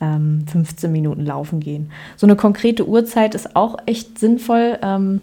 ähm, 0.00 0.46
15 0.50 0.90
Minuten 0.90 1.24
laufen 1.24 1.60
gehen. 1.60 1.90
So 2.16 2.26
eine 2.26 2.36
konkrete 2.36 2.88
Uhrzeit 2.88 3.34
ist 3.34 3.54
auch 3.54 3.76
echt 3.86 4.18
sinnvoll. 4.18 4.78
Ähm, 4.82 5.20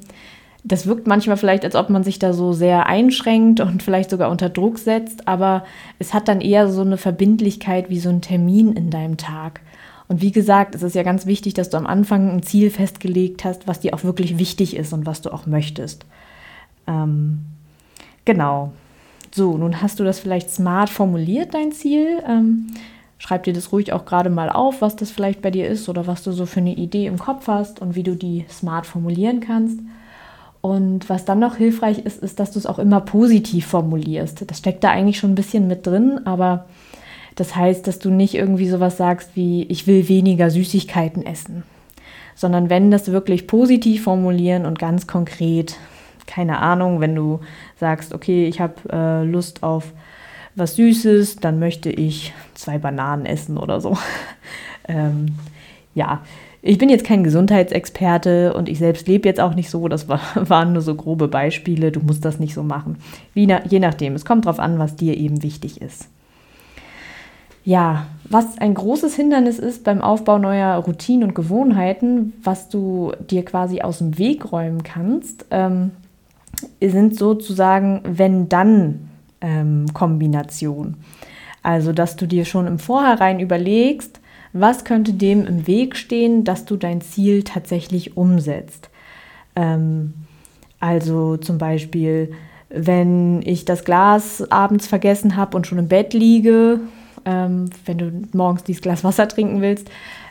das 0.64 0.86
wirkt 0.86 1.08
manchmal 1.08 1.38
vielleicht, 1.38 1.66
als 1.66 1.76
ob 1.76 1.90
man 1.90 2.04
sich 2.04 2.20
da 2.20 2.34
so 2.34 2.54
sehr 2.54 2.86
einschränkt 2.86 3.60
und 3.60 3.82
vielleicht 3.82 4.12
sogar 4.12 4.30
unter 4.30 4.50
Druck 4.50 4.78
setzt, 4.78 5.28
aber 5.28 5.66
es 5.98 6.14
hat 6.14 6.28
dann 6.28 6.40
eher 6.40 6.70
so 6.70 6.82
eine 6.82 6.98
Verbindlichkeit 6.98 7.90
wie 7.90 8.00
so 8.00 8.10
ein 8.10 8.22
Termin 8.22 8.74
in 8.74 8.92
deinem 8.92 9.18
Tag. 9.18 9.62
Und 10.12 10.22
wie 10.22 10.34
gesagt, 10.34 10.76
es 10.76 10.84
ist 10.84 10.94
ja 10.94 11.04
ganz 11.04 11.26
wichtig, 11.26 11.54
dass 11.54 11.70
du 11.70 11.78
am 11.78 11.88
Anfang 11.88 12.30
ein 12.30 12.44
Ziel 12.44 12.70
festgelegt 12.70 13.46
hast, 13.46 13.66
was 13.66 13.80
dir 13.80 13.94
auch 13.94 14.04
wirklich 14.04 14.38
wichtig 14.38 14.76
ist 14.76 14.92
und 14.92 15.06
was 15.06 15.22
du 15.22 15.32
auch 15.32 15.46
möchtest. 15.46 16.06
Ähm, 16.86 17.46
genau. 18.26 18.74
So, 19.34 19.58
nun 19.58 19.82
hast 19.82 20.02
du 20.02 20.04
das 20.04 20.20
vielleicht 20.20 20.50
smart 20.50 20.90
formuliert, 20.90 21.54
dein 21.54 21.72
Ziel. 21.72 22.22
Ähm, 22.28 22.68
schreib 23.20 23.44
dir 23.44 23.54
das 23.54 23.72
ruhig 23.72 23.94
auch 23.94 24.04
gerade 24.04 24.30
mal 24.30 24.50
auf, 24.50 24.82
was 24.82 24.98
das 24.98 25.12
vielleicht 25.12 25.42
bei 25.42 25.50
dir 25.50 25.70
ist 25.70 25.88
oder 25.88 26.08
was 26.08 26.24
du 26.24 26.34
so 26.34 26.46
für 26.46 26.60
eine 26.60 26.76
Idee 26.76 27.06
im 27.06 27.18
Kopf 27.18 27.48
hast 27.48 27.80
und 27.80 27.96
wie 27.96 28.04
du 28.04 28.18
die 28.18 28.44
smart 28.50 28.86
formulieren 28.86 29.40
kannst. 29.40 29.80
Und 30.60 31.08
was 31.08 31.24
dann 31.24 31.40
noch 31.40 31.56
hilfreich 31.56 32.00
ist, 32.00 32.22
ist, 32.22 32.38
dass 32.42 32.52
du 32.52 32.60
es 32.60 32.66
auch 32.66 32.80
immer 32.80 33.00
positiv 33.00 33.66
formulierst. 33.66 34.44
Das 34.52 34.58
steckt 34.58 34.84
da 34.84 34.90
eigentlich 34.92 35.20
schon 35.20 35.32
ein 35.32 35.36
bisschen 35.36 35.70
mit 35.70 35.88
drin, 35.88 36.20
aber 36.26 36.66
das 37.36 37.56
heißt, 37.56 37.88
dass 37.88 38.00
du 38.00 38.10
nicht 38.10 38.36
irgendwie 38.36 38.68
sowas 38.68 38.98
sagst 38.98 39.32
wie, 39.36 39.64
ich 39.64 39.88
will 39.88 40.08
weniger 40.10 40.50
Süßigkeiten 40.50 41.26
essen, 41.26 41.64
sondern 42.36 42.70
wenn 42.70 42.92
das 42.92 43.12
wirklich 43.12 43.48
positiv 43.48 44.04
formulieren 44.04 44.66
und 44.66 44.80
ganz 44.80 45.08
konkret. 45.08 45.78
Keine 46.28 46.60
Ahnung, 46.60 47.02
wenn 47.02 47.16
du 47.16 47.42
sagst, 47.78 48.14
okay, 48.14 48.48
ich 48.48 48.62
habe 48.62 48.76
äh, 48.92 49.24
Lust 49.24 49.64
auf 49.64 49.92
was 50.56 50.76
Süßes, 50.76 51.38
dann 51.38 51.60
möchte 51.60 51.90
ich 51.90 52.34
zwei 52.54 52.78
Bananen 52.78 53.26
essen 53.26 53.58
oder 53.58 53.82
so. 53.82 53.98
ähm, 54.88 55.38
ja, 55.94 56.22
ich 56.62 56.78
bin 56.78 56.90
jetzt 56.90 57.06
kein 57.06 57.24
Gesundheitsexperte 57.24 58.54
und 58.54 58.70
ich 58.70 58.78
selbst 58.78 59.08
lebe 59.08 59.28
jetzt 59.28 59.40
auch 59.40 59.56
nicht 59.56 59.70
so. 59.70 59.88
Das 59.88 60.08
war, 60.08 60.22
waren 60.36 60.74
nur 60.74 60.82
so 60.82 60.96
grobe 60.96 61.28
Beispiele. 61.28 61.92
Du 61.92 62.02
musst 62.02 62.24
das 62.24 62.40
nicht 62.40 62.54
so 62.54 62.64
machen. 62.64 62.98
Wie 63.34 63.48
na, 63.48 63.66
je 63.66 63.80
nachdem. 63.80 64.14
Es 64.14 64.26
kommt 64.26 64.46
darauf 64.46 64.60
an, 64.60 64.78
was 64.78 64.96
dir 64.96 65.18
eben 65.18 65.44
wichtig 65.44 65.82
ist. 65.82 66.08
Ja, 67.64 68.08
was 68.30 68.58
ein 68.58 68.74
großes 68.74 69.16
Hindernis 69.16 69.60
ist 69.60 69.84
beim 69.84 70.02
Aufbau 70.02 70.40
neuer 70.40 70.78
Routinen 70.78 71.30
und 71.30 71.36
Gewohnheiten, 71.36 72.34
was 72.44 72.70
du 72.70 73.12
dir 73.30 73.46
quasi 73.46 73.82
aus 73.82 74.00
dem 74.00 74.18
Weg 74.18 74.52
räumen 74.52 74.82
kannst, 74.84 75.46
ähm, 75.52 75.92
sind 76.82 77.16
sozusagen 77.16 78.02
Wenn-Dann-Kombinationen. 78.04 80.94
Ähm, 80.94 81.00
also, 81.64 81.94
dass 81.94 82.16
du 82.16 82.26
dir 82.26 82.46
schon 82.46 82.66
im 82.66 82.80
Vorhinein 82.80 83.40
überlegst, 83.40 84.20
was 84.54 84.84
könnte 84.84 85.14
dem 85.14 85.46
im 85.46 85.68
Weg 85.68 85.96
stehen, 85.96 86.44
dass 86.44 86.66
du 86.66 86.76
dein 86.76 87.02
Ziel 87.02 87.44
tatsächlich 87.44 88.18
umsetzt. 88.18 88.90
Ähm, 89.56 90.14
also 90.80 91.38
zum 91.38 91.58
Beispiel, 91.58 92.32
wenn 92.70 93.42
ich 93.44 93.66
das 93.66 93.86
Glas 93.86 94.50
abends 94.52 94.88
vergessen 94.88 95.36
habe 95.36 95.56
und 95.56 95.68
schon 95.68 95.78
im 95.78 95.88
Bett 95.88 96.14
liege, 96.14 96.80
ähm, 97.26 97.70
wenn 97.86 97.98
du 97.98 98.12
morgens 98.34 98.64
dieses 98.64 98.82
Glas 98.82 99.04
Wasser 99.04 99.28
trinken 99.28 99.62
willst, 99.62 99.90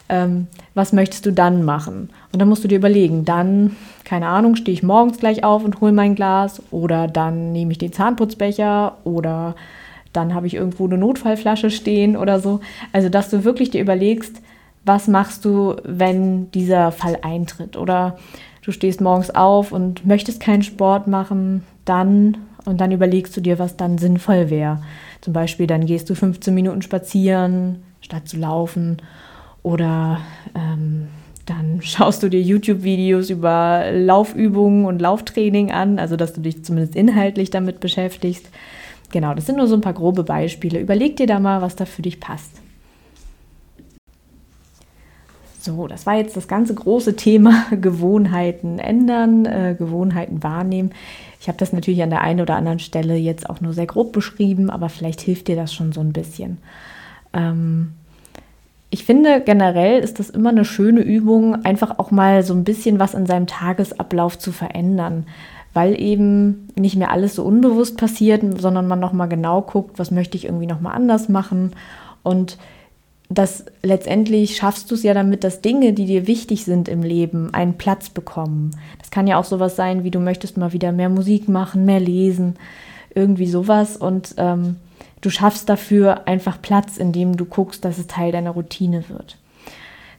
ähm, 0.08 0.48
was 0.74 0.92
möchtest 0.92 1.24
du 1.24 1.32
dann 1.32 1.64
machen? 1.64 2.10
Und 2.32 2.40
dann 2.40 2.48
musst 2.48 2.64
du 2.64 2.68
dir 2.68 2.78
überlegen, 2.78 3.24
dann, 3.24 3.76
keine 4.04 4.26
Ahnung, 4.26 4.56
stehe 4.56 4.74
ich 4.74 4.82
morgens 4.82 5.18
gleich 5.18 5.44
auf 5.44 5.64
und 5.64 5.80
hole 5.80 5.92
mein 5.92 6.14
Glas 6.14 6.62
oder 6.70 7.06
dann 7.06 7.52
nehme 7.52 7.72
ich 7.72 7.78
den 7.78 7.92
Zahnputzbecher 7.92 8.98
oder 9.04 9.54
dann 10.12 10.34
habe 10.34 10.48
ich 10.48 10.54
irgendwo 10.54 10.86
eine 10.86 10.98
Notfallflasche 10.98 11.70
stehen 11.70 12.16
oder 12.16 12.40
so. 12.40 12.60
Also, 12.92 13.08
dass 13.08 13.30
du 13.30 13.44
wirklich 13.44 13.70
dir 13.70 13.80
überlegst, 13.80 14.42
was 14.84 15.06
machst 15.06 15.44
du, 15.44 15.76
wenn 15.84 16.50
dieser 16.50 16.90
Fall 16.90 17.18
eintritt? 17.22 17.76
Oder 17.76 18.18
du 18.64 18.72
stehst 18.72 19.00
morgens 19.00 19.30
auf 19.30 19.70
und 19.72 20.04
möchtest 20.04 20.40
keinen 20.40 20.62
Sport 20.62 21.06
machen, 21.06 21.64
dann 21.84 22.38
und 22.64 22.80
dann 22.80 22.92
überlegst 22.92 23.36
du 23.36 23.40
dir, 23.40 23.58
was 23.58 23.76
dann 23.76 23.98
sinnvoll 23.98 24.50
wäre. 24.50 24.80
Zum 25.20 25.32
Beispiel, 25.32 25.66
dann 25.66 25.86
gehst 25.86 26.08
du 26.08 26.14
15 26.14 26.54
Minuten 26.54 26.82
spazieren, 26.82 27.82
statt 28.00 28.28
zu 28.28 28.38
laufen. 28.38 28.98
Oder 29.62 30.20
ähm, 30.54 31.08
dann 31.46 31.80
schaust 31.82 32.22
du 32.22 32.28
dir 32.28 32.40
YouTube-Videos 32.40 33.30
über 33.30 33.84
Laufübungen 33.92 34.86
und 34.86 35.00
Lauftraining 35.00 35.70
an, 35.70 35.98
also 35.98 36.16
dass 36.16 36.32
du 36.32 36.40
dich 36.40 36.64
zumindest 36.64 36.96
inhaltlich 36.96 37.50
damit 37.50 37.80
beschäftigst. 37.80 38.48
Genau, 39.12 39.34
das 39.34 39.46
sind 39.46 39.58
nur 39.58 39.66
so 39.66 39.74
ein 39.74 39.80
paar 39.80 39.92
grobe 39.92 40.22
Beispiele. 40.22 40.78
Überleg 40.78 41.16
dir 41.16 41.26
da 41.26 41.40
mal, 41.40 41.62
was 41.62 41.76
da 41.76 41.84
für 41.84 42.02
dich 42.02 42.20
passt. 42.20 42.60
So, 45.60 45.86
das 45.88 46.06
war 46.06 46.16
jetzt 46.16 46.36
das 46.36 46.48
ganze 46.48 46.74
große 46.74 47.16
Thema 47.16 47.66
Gewohnheiten 47.80 48.78
ändern, 48.78 49.44
äh, 49.44 49.74
Gewohnheiten 49.78 50.42
wahrnehmen. 50.42 50.92
Ich 51.40 51.48
habe 51.48 51.58
das 51.58 51.72
natürlich 51.72 52.02
an 52.02 52.10
der 52.10 52.20
einen 52.20 52.40
oder 52.40 52.56
anderen 52.56 52.78
Stelle 52.78 53.16
jetzt 53.16 53.48
auch 53.48 53.60
nur 53.60 53.72
sehr 53.72 53.86
grob 53.86 54.12
beschrieben, 54.12 54.70
aber 54.70 54.88
vielleicht 54.88 55.20
hilft 55.20 55.48
dir 55.48 55.56
das 55.56 55.72
schon 55.72 55.92
so 55.92 56.00
ein 56.00 56.12
bisschen. 56.12 56.58
Ähm, 57.32 57.92
ich 58.90 59.04
finde 59.04 59.40
generell 59.40 60.00
ist 60.00 60.18
das 60.18 60.30
immer 60.30 60.50
eine 60.50 60.64
schöne 60.64 61.00
Übung, 61.00 61.64
einfach 61.64 61.98
auch 61.98 62.10
mal 62.10 62.42
so 62.42 62.54
ein 62.54 62.64
bisschen 62.64 62.98
was 62.98 63.14
in 63.14 63.26
seinem 63.26 63.46
Tagesablauf 63.46 64.38
zu 64.38 64.52
verändern 64.52 65.26
weil 65.72 66.00
eben 66.00 66.68
nicht 66.76 66.96
mehr 66.96 67.10
alles 67.10 67.36
so 67.36 67.44
unbewusst 67.44 67.96
passiert, 67.96 68.42
sondern 68.60 68.88
man 68.88 69.00
nochmal 69.00 69.28
genau 69.28 69.62
guckt, 69.62 69.98
was 69.98 70.10
möchte 70.10 70.36
ich 70.36 70.46
irgendwie 70.46 70.66
nochmal 70.66 70.96
anders 70.96 71.28
machen. 71.28 71.72
Und 72.22 72.58
das 73.32 73.64
letztendlich 73.82 74.56
schaffst 74.56 74.90
du 74.90 74.96
es 74.96 75.04
ja 75.04 75.14
damit, 75.14 75.44
dass 75.44 75.60
Dinge, 75.60 75.92
die 75.92 76.04
dir 76.04 76.26
wichtig 76.26 76.64
sind 76.64 76.88
im 76.88 77.04
Leben, 77.04 77.54
einen 77.54 77.74
Platz 77.74 78.10
bekommen. 78.10 78.72
Das 78.98 79.12
kann 79.12 79.28
ja 79.28 79.38
auch 79.38 79.44
sowas 79.44 79.76
sein, 79.76 80.02
wie 80.02 80.10
du 80.10 80.18
möchtest 80.18 80.56
mal 80.56 80.72
wieder 80.72 80.90
mehr 80.90 81.08
Musik 81.08 81.48
machen, 81.48 81.84
mehr 81.84 82.00
lesen, 82.00 82.56
irgendwie 83.14 83.46
sowas. 83.46 83.96
Und 83.96 84.34
ähm, 84.36 84.76
du 85.20 85.30
schaffst 85.30 85.68
dafür 85.68 86.26
einfach 86.26 86.60
Platz, 86.60 86.96
indem 86.96 87.36
du 87.36 87.44
guckst, 87.44 87.84
dass 87.84 87.98
es 87.98 88.08
Teil 88.08 88.32
deiner 88.32 88.50
Routine 88.50 89.08
wird. 89.08 89.38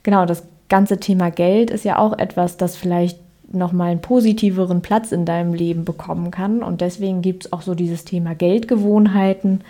Genau, 0.03 0.25
das 0.25 0.43
ganze 0.69 0.97
Thema 0.97 1.31
Geld 1.31 1.69
ist 1.69 1.83
ja 1.83 1.99
auch 1.99 2.17
etwas, 2.17 2.55
das 2.55 2.77
vielleicht 2.77 3.19
nochmal 3.53 3.91
einen 3.91 4.01
positiveren 4.01 4.81
Platz 4.81 5.11
in 5.11 5.25
deinem 5.25 5.53
Leben 5.53 5.83
bekommen 5.83 6.31
kann. 6.31 6.63
Und 6.63 6.79
deswegen 6.79 7.21
gibt 7.21 7.45
es 7.45 7.51
auch 7.51 7.61
so 7.61 7.75
dieses 7.75 8.05
Thema 8.05 8.35
Geldgewohnheiten. 8.35 9.65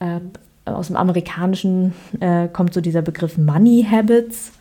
Äh, 0.00 0.18
aus 0.64 0.88
dem 0.88 0.96
Amerikanischen 0.96 1.94
äh, 2.20 2.48
kommt 2.48 2.74
so 2.74 2.80
dieser 2.80 3.02
Begriff 3.02 3.38
Money 3.38 3.86
Habits. 3.88 4.52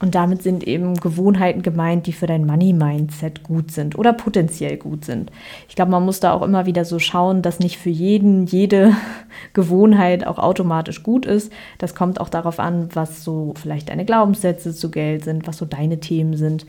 Und 0.00 0.14
damit 0.14 0.42
sind 0.44 0.64
eben 0.64 0.94
Gewohnheiten 0.94 1.62
gemeint, 1.62 2.06
die 2.06 2.12
für 2.12 2.28
dein 2.28 2.46
Money-Mindset 2.46 3.42
gut 3.42 3.72
sind 3.72 3.98
oder 3.98 4.12
potenziell 4.12 4.76
gut 4.76 5.04
sind. 5.04 5.32
Ich 5.68 5.74
glaube, 5.74 5.90
man 5.90 6.04
muss 6.04 6.20
da 6.20 6.32
auch 6.32 6.42
immer 6.42 6.66
wieder 6.66 6.84
so 6.84 7.00
schauen, 7.00 7.42
dass 7.42 7.58
nicht 7.58 7.78
für 7.78 7.90
jeden 7.90 8.46
jede 8.46 8.94
Gewohnheit 9.54 10.24
auch 10.24 10.38
automatisch 10.38 11.02
gut 11.02 11.26
ist. 11.26 11.52
Das 11.78 11.96
kommt 11.96 12.20
auch 12.20 12.28
darauf 12.28 12.60
an, 12.60 12.90
was 12.94 13.24
so 13.24 13.54
vielleicht 13.60 13.88
deine 13.88 14.04
Glaubenssätze 14.04 14.72
zu 14.72 14.90
Geld 14.90 15.24
sind, 15.24 15.48
was 15.48 15.56
so 15.56 15.64
deine 15.64 15.98
Themen 15.98 16.36
sind. 16.36 16.64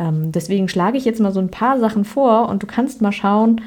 Ähm, 0.00 0.32
deswegen 0.32 0.68
schlage 0.68 0.98
ich 0.98 1.04
jetzt 1.04 1.20
mal 1.20 1.32
so 1.32 1.40
ein 1.40 1.50
paar 1.50 1.78
Sachen 1.78 2.04
vor 2.04 2.48
und 2.48 2.64
du 2.64 2.66
kannst 2.66 3.00
mal 3.00 3.12
schauen, 3.12 3.60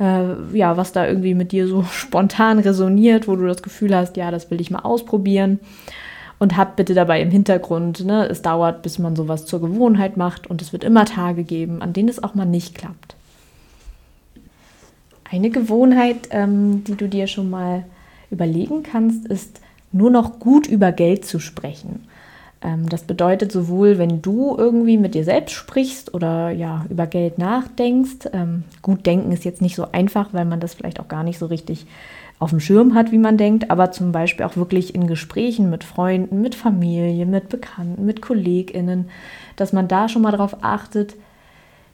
äh, 0.00 0.56
ja, 0.56 0.76
was 0.76 0.92
da 0.92 1.06
irgendwie 1.06 1.34
mit 1.34 1.52
dir 1.52 1.68
so 1.68 1.82
spontan 1.92 2.58
resoniert, 2.58 3.28
wo 3.28 3.36
du 3.36 3.46
das 3.46 3.62
Gefühl 3.62 3.94
hast, 3.94 4.16
ja, 4.16 4.30
das 4.30 4.50
will 4.50 4.60
ich 4.60 4.70
mal 4.70 4.80
ausprobieren. 4.80 5.60
Und 6.38 6.56
hab 6.56 6.76
bitte 6.76 6.94
dabei 6.94 7.20
im 7.20 7.30
Hintergrund, 7.30 8.06
ne, 8.06 8.26
es 8.26 8.40
dauert, 8.40 8.80
bis 8.80 8.98
man 8.98 9.14
sowas 9.14 9.44
zur 9.44 9.60
Gewohnheit 9.60 10.16
macht 10.16 10.46
und 10.46 10.62
es 10.62 10.72
wird 10.72 10.84
immer 10.84 11.04
Tage 11.04 11.44
geben, 11.44 11.82
an 11.82 11.92
denen 11.92 12.08
es 12.08 12.22
auch 12.22 12.34
mal 12.34 12.46
nicht 12.46 12.74
klappt. 12.74 13.14
Eine 15.30 15.50
Gewohnheit, 15.50 16.28
ähm, 16.30 16.82
die 16.84 16.94
du 16.94 17.08
dir 17.08 17.26
schon 17.26 17.50
mal 17.50 17.84
überlegen 18.30 18.82
kannst, 18.82 19.26
ist 19.26 19.60
nur 19.92 20.10
noch 20.10 20.38
gut 20.38 20.66
über 20.66 20.92
Geld 20.92 21.26
zu 21.26 21.40
sprechen. 21.40 22.06
Ähm, 22.62 22.88
das 22.88 23.02
bedeutet 23.02 23.52
sowohl, 23.52 23.98
wenn 23.98 24.22
du 24.22 24.54
irgendwie 24.56 24.98
mit 24.98 25.14
dir 25.14 25.24
selbst 25.24 25.52
sprichst 25.52 26.14
oder 26.14 26.50
ja 26.50 26.84
über 26.88 27.06
Geld 27.06 27.38
nachdenkst. 27.38 28.30
Ähm, 28.32 28.64
gut 28.82 29.06
denken 29.06 29.32
ist 29.32 29.44
jetzt 29.44 29.62
nicht 29.62 29.76
so 29.76 29.86
einfach, 29.92 30.28
weil 30.32 30.44
man 30.44 30.60
das 30.60 30.74
vielleicht 30.74 31.00
auch 31.00 31.08
gar 31.08 31.24
nicht 31.24 31.38
so 31.38 31.46
richtig 31.46 31.86
auf 32.38 32.50
dem 32.50 32.60
Schirm 32.60 32.94
hat, 32.94 33.12
wie 33.12 33.18
man 33.18 33.36
denkt, 33.36 33.70
aber 33.70 33.92
zum 33.92 34.12
Beispiel 34.12 34.46
auch 34.46 34.56
wirklich 34.56 34.94
in 34.94 35.06
Gesprächen 35.06 35.68
mit 35.68 35.84
Freunden, 35.84 36.40
mit 36.40 36.54
Familie, 36.54 37.26
mit 37.26 37.50
Bekannten, 37.50 38.06
mit 38.06 38.22
KollegInnen, 38.22 39.10
dass 39.56 39.74
man 39.74 39.88
da 39.88 40.08
schon 40.08 40.22
mal 40.22 40.30
darauf 40.30 40.56
achtet, 40.62 41.16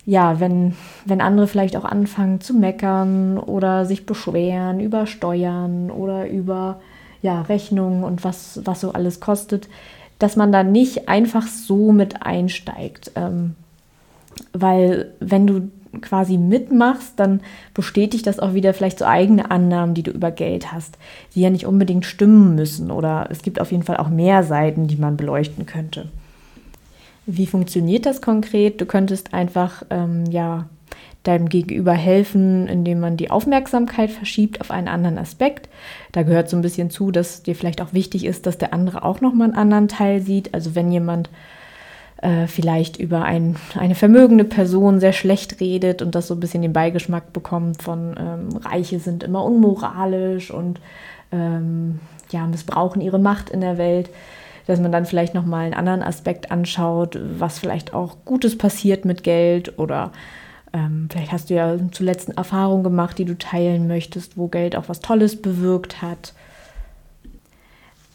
ja, 0.04 0.38
wenn, 0.38 0.76
wenn 1.04 1.20
andere 1.20 1.49
vielleicht 1.49 1.76
auch 1.76 1.85
anfangen 1.85 2.40
zu 2.40 2.54
meckern 2.54 3.38
oder 3.38 3.87
sich 3.87 4.06
beschweren 4.06 4.78
über 4.78 5.06
Steuern 5.08 5.90
oder 5.90 6.28
über 6.30 6.80
ja, 7.23 7.42
Rechnungen 7.42 8.04
und 8.04 8.23
was, 8.23 8.61
was 8.64 8.80
so 8.80 8.92
alles 8.92 9.18
kostet, 9.18 9.68
dass 10.18 10.37
man 10.37 10.52
da 10.52 10.62
nicht 10.62 11.08
einfach 11.08 11.46
so 11.46 11.92
mit 11.92 12.23
einsteigt. 12.23 13.12
Ähm, 13.14 13.54
weil 14.52 15.12
wenn 15.20 15.46
du 15.46 15.70
quasi 16.00 16.37
mitmachst, 16.37 17.14
dann 17.16 17.40
bestätigt 17.75 18.26
das 18.26 18.38
auch 18.38 18.54
wieder 18.54 18.75
vielleicht 18.75 18.99
so 18.99 19.04
eigene 19.04 19.50
Annahmen, 19.50 19.94
die 19.94 20.02
du 20.02 20.11
über 20.11 20.30
Geld 20.30 20.73
hast, 20.73 20.99
die 21.35 21.40
ja 21.40 21.50
nicht 21.50 21.66
unbedingt 21.66 22.04
stimmen 22.04 22.54
müssen. 22.54 22.90
Oder 22.90 23.28
es 23.30 23.42
gibt 23.42 23.61
auf 23.61 23.73
jeden 23.73 23.82
Fall 23.82 23.96
auch 23.96 24.08
mehr 24.08 24.42
Seiten, 24.42 24.88
die 24.88 24.96
man 24.96 25.16
beleuchten 25.16 25.66
könnte. 25.66 26.08
Wie 27.26 27.46
funktioniert 27.46 28.06
das 28.06 28.20
konkret? 28.20 28.80
Du 28.80 28.87
könntest 28.87 29.35
einfach 29.35 29.82
ähm, 29.90 30.25
ja 30.30 30.66
deinem 31.26 31.49
Gegenüber 31.49 31.92
helfen, 31.92 32.68
indem 32.68 33.00
man 33.00 33.16
die 33.16 33.30
Aufmerksamkeit 33.30 34.11
verschiebt 34.11 34.61
auf 34.61 34.71
einen 34.71 34.88
anderen 34.88 35.18
Aspekt. 35.18 35.68
Da 36.12 36.23
gehört 36.23 36.49
so 36.49 36.56
ein 36.56 36.62
bisschen 36.62 36.90
zu, 36.90 37.11
dass 37.11 37.42
dir 37.42 37.54
vielleicht 37.54 37.80
auch 37.80 37.92
wichtig 37.92 38.25
ist, 38.25 38.47
dass 38.47 38.59
der 38.59 38.73
andere 38.73 39.04
auch 39.04 39.21
noch 39.21 39.35
mal 39.35 39.45
einen 39.45 39.54
anderen 39.54 39.88
Teil 39.88 40.21
sieht. 40.21 40.54
Also 40.54 40.75
wenn 40.75 40.90
jemand 40.92 41.30
äh, 42.23 42.47
vielleicht 42.47 42.97
über 42.97 43.25
ein, 43.25 43.56
eine 43.78 43.95
vermögende 43.95 44.45
Person 44.45 45.00
sehr 45.00 45.12
schlecht 45.12 45.61
redet 45.61 46.00
und 46.02 46.14
das 46.14 46.28
so 46.28 46.35
ein 46.35 46.40
bisschen 46.40 46.62
den 46.62 46.73
Beigeschmack 46.73 47.33
bekommt 47.33 47.83
von 47.83 48.14
ähm, 48.18 48.56
Reiche 48.56 49.00
sind 49.00 49.23
immer 49.23 49.45
unmoralisch 49.45 50.50
und 50.50 50.80
ähm, 51.33 52.00
ja, 52.30 52.47
missbrauchen 52.47 53.02
ihre 53.02 53.18
Macht 53.18 53.50
in 53.50 53.61
der 53.61 53.78
Welt, 53.78 54.11
dass 54.66 54.80
man 54.80 54.92
dann 54.92 55.06
vielleicht 55.06 55.35
nochmal 55.35 55.66
einen 55.66 55.75
anderen 55.75 56.02
Aspekt 56.02 56.50
anschaut, 56.50 57.18
was 57.38 57.59
vielleicht 57.59 57.95
auch 57.95 58.16
Gutes 58.25 58.56
passiert 58.56 59.04
mit 59.04 59.23
Geld 59.23 59.78
oder 59.78 60.12
ähm, 60.76 61.09
vielleicht 61.11 61.33
hast 61.33 61.49
du 61.49 61.54
ja 61.54 61.75
zuletzt 61.90 62.28
eine 62.28 62.37
Erfahrung 62.37 62.83
gemacht, 62.83 63.16
die 63.16 63.25
du 63.25 63.37
teilen 63.37 63.88
möchtest, 63.88 64.37
wo 64.37 64.49
Geld 64.49 64.76
auch 64.76 64.90
was 64.90 65.00
Tolles 65.00 65.40
bewirkt 65.40 66.02
hat. 66.02 66.35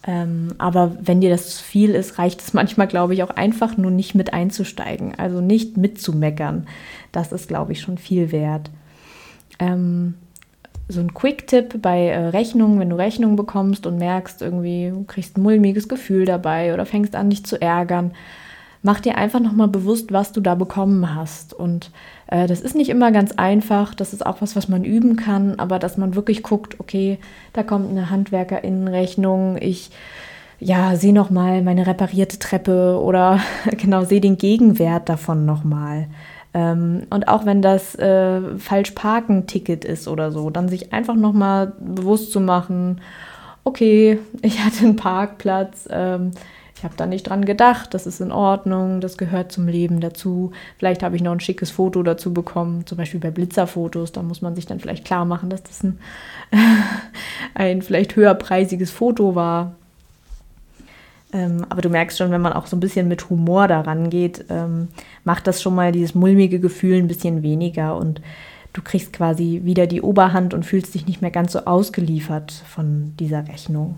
Ähm, 0.05 0.53
aber 0.59 0.95
wenn 1.01 1.21
dir 1.21 1.31
das 1.31 1.57
zu 1.57 1.63
viel 1.63 1.91
ist, 1.91 2.19
reicht 2.19 2.39
es 2.39 2.53
manchmal, 2.53 2.87
glaube 2.87 3.15
ich, 3.15 3.23
auch 3.23 3.31
einfach 3.31 3.77
nur 3.77 3.89
nicht 3.89 4.13
mit 4.13 4.33
einzusteigen, 4.33 5.17
also 5.17 5.41
nicht 5.41 5.77
mitzumeckern. 5.77 6.67
Das 7.11 7.31
ist, 7.31 7.47
glaube 7.47 7.71
ich, 7.71 7.81
schon 7.81 7.97
viel 7.97 8.31
wert. 8.31 8.69
Ähm, 9.57 10.13
so 10.87 10.99
ein 10.99 11.13
Quick-Tipp 11.15 11.81
bei 11.81 12.09
äh, 12.09 12.27
Rechnungen, 12.27 12.79
wenn 12.79 12.89
du 12.91 12.95
Rechnungen 12.95 13.35
bekommst 13.35 13.87
und 13.87 13.97
merkst, 13.97 14.41
irgendwie 14.41 14.89
du 14.91 15.03
kriegst 15.03 15.37
ein 15.37 15.41
mulmiges 15.41 15.87
Gefühl 15.87 16.25
dabei 16.25 16.75
oder 16.75 16.85
fängst 16.85 17.15
an, 17.15 17.31
dich 17.31 17.43
zu 17.43 17.59
ärgern, 17.59 18.11
mach 18.83 18.99
dir 18.99 19.17
einfach 19.17 19.39
nochmal 19.39 19.67
bewusst, 19.67 20.11
was 20.11 20.31
du 20.31 20.41
da 20.41 20.55
bekommen 20.55 21.15
hast. 21.15 21.53
Und 21.53 21.91
äh, 22.27 22.47
das 22.47 22.61
ist 22.61 22.75
nicht 22.75 22.89
immer 22.89 23.11
ganz 23.11 23.33
einfach, 23.33 23.93
das 23.93 24.13
ist 24.13 24.25
auch 24.25 24.41
was, 24.41 24.55
was 24.55 24.67
man 24.67 24.83
üben 24.83 25.15
kann, 25.15 25.59
aber 25.59 25.79
dass 25.79 25.97
man 25.97 26.15
wirklich 26.15 26.43
guckt, 26.43 26.79
okay, 26.79 27.19
da 27.53 27.63
kommt 27.63 27.89
eine 27.89 28.09
Handwerkerinnenrechnung, 28.09 29.57
ich 29.59 29.91
ja, 30.59 30.95
sehe 30.95 31.13
nochmal 31.13 31.63
meine 31.63 31.87
reparierte 31.87 32.37
Treppe 32.37 32.99
oder 33.01 33.39
genau, 33.77 34.03
sehe 34.05 34.21
den 34.21 34.37
Gegenwert 34.37 35.09
davon 35.09 35.45
nochmal. 35.45 36.07
Ähm, 36.53 37.03
und 37.09 37.27
auch 37.27 37.45
wenn 37.45 37.61
das 37.61 37.95
äh, 37.95 38.57
falsch 38.57 38.91
parken 38.91 39.47
Ticket 39.47 39.85
ist 39.85 40.07
oder 40.07 40.31
so, 40.31 40.49
dann 40.49 40.69
sich 40.69 40.93
einfach 40.93 41.15
nochmal 41.15 41.73
bewusst 41.79 42.31
zu 42.31 42.39
machen, 42.39 43.01
okay, 43.63 44.19
ich 44.41 44.63
hatte 44.63 44.85
einen 44.85 44.95
Parkplatz, 44.95 45.87
ähm, 45.91 46.31
ich 46.81 46.83
habe 46.83 46.95
da 46.97 47.05
nicht 47.05 47.29
dran 47.29 47.45
gedacht, 47.45 47.93
das 47.93 48.07
ist 48.07 48.21
in 48.21 48.31
Ordnung, 48.31 49.01
das 49.01 49.15
gehört 49.15 49.51
zum 49.51 49.67
Leben 49.67 49.99
dazu. 49.99 50.51
Vielleicht 50.79 51.03
habe 51.03 51.15
ich 51.15 51.21
noch 51.21 51.31
ein 51.31 51.39
schickes 51.39 51.69
Foto 51.69 52.01
dazu 52.01 52.33
bekommen, 52.33 52.87
zum 52.87 52.97
Beispiel 52.97 53.19
bei 53.19 53.29
Blitzerfotos, 53.29 54.13
da 54.13 54.23
muss 54.23 54.41
man 54.41 54.55
sich 54.55 54.65
dann 54.65 54.79
vielleicht 54.79 55.05
klar 55.05 55.23
machen, 55.25 55.51
dass 55.51 55.61
das 55.61 55.83
ein, 55.83 55.99
ein 57.53 57.83
vielleicht 57.83 58.15
höherpreisiges 58.15 58.89
Foto 58.89 59.35
war. 59.35 59.75
Ähm, 61.31 61.67
aber 61.69 61.83
du 61.83 61.89
merkst 61.89 62.17
schon, 62.17 62.31
wenn 62.31 62.41
man 62.41 62.53
auch 62.53 62.65
so 62.65 62.75
ein 62.75 62.79
bisschen 62.79 63.07
mit 63.07 63.29
Humor 63.29 63.67
daran 63.67 64.09
geht, 64.09 64.45
ähm, 64.49 64.87
macht 65.23 65.45
das 65.45 65.61
schon 65.61 65.75
mal 65.75 65.91
dieses 65.91 66.15
mulmige 66.15 66.59
Gefühl 66.59 66.97
ein 66.97 67.07
bisschen 67.07 67.43
weniger 67.43 67.95
und 67.95 68.21
du 68.73 68.81
kriegst 68.81 69.13
quasi 69.13 69.61
wieder 69.65 69.85
die 69.85 70.01
Oberhand 70.01 70.55
und 70.55 70.65
fühlst 70.65 70.95
dich 70.95 71.05
nicht 71.05 71.21
mehr 71.21 71.29
ganz 71.29 71.51
so 71.51 71.59
ausgeliefert 71.59 72.51
von 72.51 73.13
dieser 73.19 73.47
Rechnung. 73.47 73.97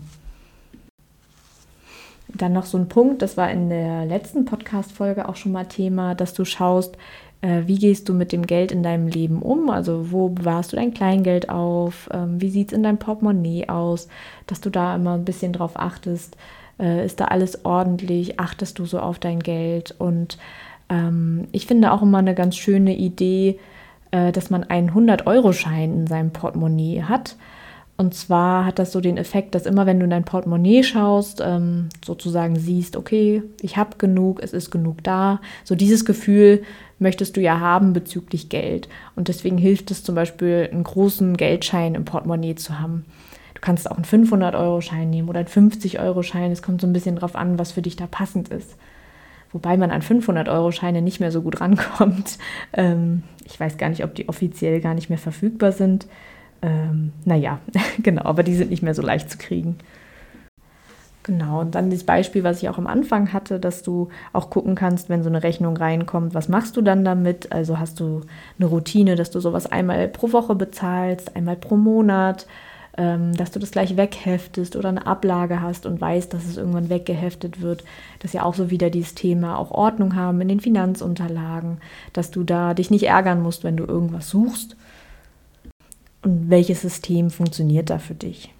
Dann 2.34 2.52
noch 2.52 2.66
so 2.66 2.76
ein 2.78 2.88
Punkt, 2.88 3.22
das 3.22 3.36
war 3.36 3.50
in 3.50 3.68
der 3.68 4.06
letzten 4.06 4.44
Podcast-Folge 4.44 5.28
auch 5.28 5.36
schon 5.36 5.52
mal 5.52 5.66
Thema, 5.66 6.14
dass 6.14 6.34
du 6.34 6.44
schaust, 6.44 6.96
äh, 7.42 7.62
wie 7.66 7.78
gehst 7.78 8.08
du 8.08 8.14
mit 8.14 8.32
dem 8.32 8.46
Geld 8.46 8.72
in 8.72 8.82
deinem 8.82 9.06
Leben 9.06 9.40
um? 9.40 9.70
Also, 9.70 10.10
wo 10.10 10.30
bewahrst 10.30 10.72
du 10.72 10.76
dein 10.76 10.94
Kleingeld 10.94 11.48
auf? 11.48 12.08
Ähm, 12.12 12.40
wie 12.40 12.50
sieht 12.50 12.72
es 12.72 12.76
in 12.76 12.82
deinem 12.82 12.98
Portemonnaie 12.98 13.68
aus? 13.68 14.08
Dass 14.46 14.60
du 14.60 14.70
da 14.70 14.96
immer 14.96 15.14
ein 15.14 15.24
bisschen 15.24 15.52
drauf 15.52 15.72
achtest, 15.76 16.36
äh, 16.80 17.04
ist 17.04 17.20
da 17.20 17.26
alles 17.26 17.64
ordentlich? 17.64 18.40
Achtest 18.40 18.78
du 18.78 18.86
so 18.86 18.98
auf 18.98 19.18
dein 19.18 19.40
Geld? 19.40 19.94
Und 19.98 20.38
ähm, 20.88 21.46
ich 21.52 21.66
finde 21.66 21.92
auch 21.92 22.02
immer 22.02 22.18
eine 22.18 22.34
ganz 22.34 22.56
schöne 22.56 22.96
Idee, 22.96 23.60
äh, 24.10 24.32
dass 24.32 24.50
man 24.50 24.64
einen 24.64 24.90
100-Euro-Schein 24.90 25.92
in 25.92 26.06
seinem 26.06 26.30
Portemonnaie 26.30 27.02
hat 27.02 27.36
und 27.96 28.12
zwar 28.14 28.64
hat 28.64 28.80
das 28.80 28.90
so 28.90 29.00
den 29.00 29.16
Effekt, 29.16 29.54
dass 29.54 29.66
immer 29.66 29.86
wenn 29.86 30.00
du 30.00 30.04
in 30.04 30.10
dein 30.10 30.24
Portemonnaie 30.24 30.82
schaust, 30.82 31.40
ähm, 31.44 31.90
sozusagen 32.04 32.56
siehst, 32.56 32.96
okay, 32.96 33.42
ich 33.60 33.76
habe 33.76 33.98
genug, 33.98 34.42
es 34.42 34.52
ist 34.52 34.72
genug 34.72 35.04
da. 35.04 35.40
So 35.62 35.76
dieses 35.76 36.04
Gefühl 36.04 36.64
möchtest 36.98 37.36
du 37.36 37.40
ja 37.40 37.60
haben 37.60 37.92
bezüglich 37.92 38.48
Geld. 38.48 38.88
Und 39.14 39.28
deswegen 39.28 39.58
hilft 39.58 39.92
es 39.92 40.02
zum 40.02 40.16
Beispiel, 40.16 40.68
einen 40.72 40.82
großen 40.82 41.36
Geldschein 41.36 41.94
im 41.94 42.04
Portemonnaie 42.04 42.56
zu 42.56 42.80
haben. 42.80 43.04
Du 43.54 43.60
kannst 43.60 43.88
auch 43.88 43.96
einen 43.96 44.04
500-Euro-Schein 44.04 45.08
nehmen 45.08 45.28
oder 45.28 45.38
einen 45.38 45.48
50-Euro-Schein. 45.48 46.50
Es 46.50 46.62
kommt 46.62 46.80
so 46.80 46.88
ein 46.88 46.92
bisschen 46.92 47.14
drauf 47.14 47.36
an, 47.36 47.60
was 47.60 47.70
für 47.72 47.82
dich 47.82 47.94
da 47.94 48.08
passend 48.08 48.48
ist. 48.48 48.76
Wobei 49.52 49.76
man 49.76 49.92
an 49.92 50.02
500-Euro-Scheine 50.02 51.00
nicht 51.00 51.20
mehr 51.20 51.30
so 51.30 51.42
gut 51.42 51.60
rankommt. 51.60 52.38
Ähm, 52.76 53.22
ich 53.44 53.60
weiß 53.60 53.76
gar 53.76 53.88
nicht, 53.88 54.02
ob 54.02 54.16
die 54.16 54.28
offiziell 54.28 54.80
gar 54.80 54.94
nicht 54.94 55.10
mehr 55.10 55.18
verfügbar 55.18 55.70
sind. 55.70 56.08
Ähm, 56.64 57.12
naja, 57.26 57.58
genau, 58.02 58.24
aber 58.24 58.42
die 58.42 58.54
sind 58.54 58.70
nicht 58.70 58.82
mehr 58.82 58.94
so 58.94 59.02
leicht 59.02 59.30
zu 59.30 59.36
kriegen. 59.36 59.76
Genau, 61.22 61.60
und 61.60 61.74
dann 61.74 61.90
das 61.90 62.04
Beispiel, 62.04 62.44
was 62.44 62.62
ich 62.62 62.68
auch 62.68 62.78
am 62.78 62.86
Anfang 62.86 63.32
hatte, 63.32 63.58
dass 63.58 63.82
du 63.82 64.08
auch 64.32 64.50
gucken 64.50 64.74
kannst, 64.74 65.08
wenn 65.08 65.22
so 65.22 65.28
eine 65.28 65.42
Rechnung 65.42 65.76
reinkommt, 65.76 66.34
was 66.34 66.48
machst 66.48 66.76
du 66.76 66.82
dann 66.82 67.04
damit? 67.04 67.52
Also 67.52 67.78
hast 67.78 68.00
du 68.00 68.22
eine 68.58 68.68
Routine, 68.68 69.16
dass 69.16 69.30
du 69.30 69.40
sowas 69.40 69.66
einmal 69.66 70.08
pro 70.08 70.32
Woche 70.32 70.54
bezahlst, 70.54 71.34
einmal 71.36 71.56
pro 71.56 71.76
Monat, 71.76 72.46
ähm, 72.98 73.34
dass 73.34 73.50
du 73.50 73.58
das 73.58 73.70
gleich 73.70 73.96
wegheftest 73.96 74.76
oder 74.76 74.90
eine 74.90 75.06
Ablage 75.06 75.62
hast 75.62 75.86
und 75.86 76.00
weißt, 76.00 76.32
dass 76.32 76.44
es 76.44 76.58
irgendwann 76.58 76.90
weggeheftet 76.90 77.60
wird. 77.62 77.84
Das 78.20 78.30
ist 78.30 78.34
ja 78.34 78.42
auch 78.42 78.54
so 78.54 78.70
wieder 78.70 78.90
dieses 78.90 79.14
Thema, 79.14 79.58
auch 79.58 79.70
Ordnung 79.70 80.16
haben 80.16 80.40
in 80.42 80.48
den 80.48 80.60
Finanzunterlagen, 80.60 81.78
dass 82.12 82.30
du 82.30 82.42
da 82.44 82.74
dich 82.74 82.90
nicht 82.90 83.04
ärgern 83.06 83.42
musst, 83.42 83.64
wenn 83.64 83.76
du 83.76 83.84
irgendwas 83.84 84.28
suchst 84.28 84.76
und 86.24 86.50
welches 86.50 86.82
System 86.82 87.30
funktioniert 87.30 87.90
da 87.90 87.98
für 87.98 88.14
dich. 88.14 88.50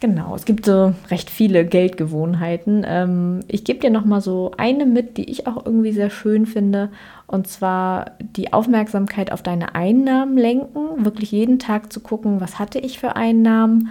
Genau, 0.00 0.36
es 0.36 0.44
gibt 0.44 0.64
so 0.64 0.94
recht 1.10 1.28
viele 1.28 1.66
Geldgewohnheiten. 1.66 2.84
Ähm, 2.86 3.40
ich 3.48 3.64
gebe 3.64 3.80
dir 3.80 3.90
noch 3.90 4.04
mal 4.04 4.20
so 4.20 4.52
eine 4.56 4.86
mit, 4.86 5.16
die 5.16 5.28
ich 5.28 5.48
auch 5.48 5.66
irgendwie 5.66 5.90
sehr 5.90 6.10
schön 6.10 6.46
finde, 6.46 6.90
und 7.26 7.48
zwar 7.48 8.12
die 8.20 8.52
Aufmerksamkeit 8.52 9.32
auf 9.32 9.42
deine 9.42 9.74
Einnahmen 9.74 10.38
lenken, 10.38 11.04
wirklich 11.04 11.32
jeden 11.32 11.58
Tag 11.58 11.92
zu 11.92 12.00
gucken, 12.00 12.40
was 12.40 12.60
hatte 12.60 12.78
ich 12.78 13.00
für 13.00 13.16
Einnahmen. 13.16 13.88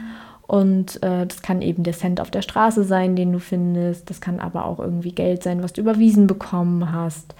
Und 0.48 1.04
äh, 1.04 1.28
das 1.28 1.42
kann 1.42 1.62
eben 1.62 1.84
der 1.84 1.94
Cent 1.94 2.22
auf 2.22 2.32
der 2.32 2.42
Straße 2.42 2.86
sein, 2.86 3.18
den 3.18 3.34
du 3.34 3.40
findest. 3.40 4.10
Das 4.10 4.22
kann 4.22 4.40
aber 4.40 4.63
auch 4.63 4.80
irgendwie 4.80 5.12
Geld 5.12 5.44
sein, 5.44 5.62
was 5.62 5.74
du 5.74 5.82
überwiesen 5.82 6.26
bekommen 6.26 6.94
hast. 6.94 7.36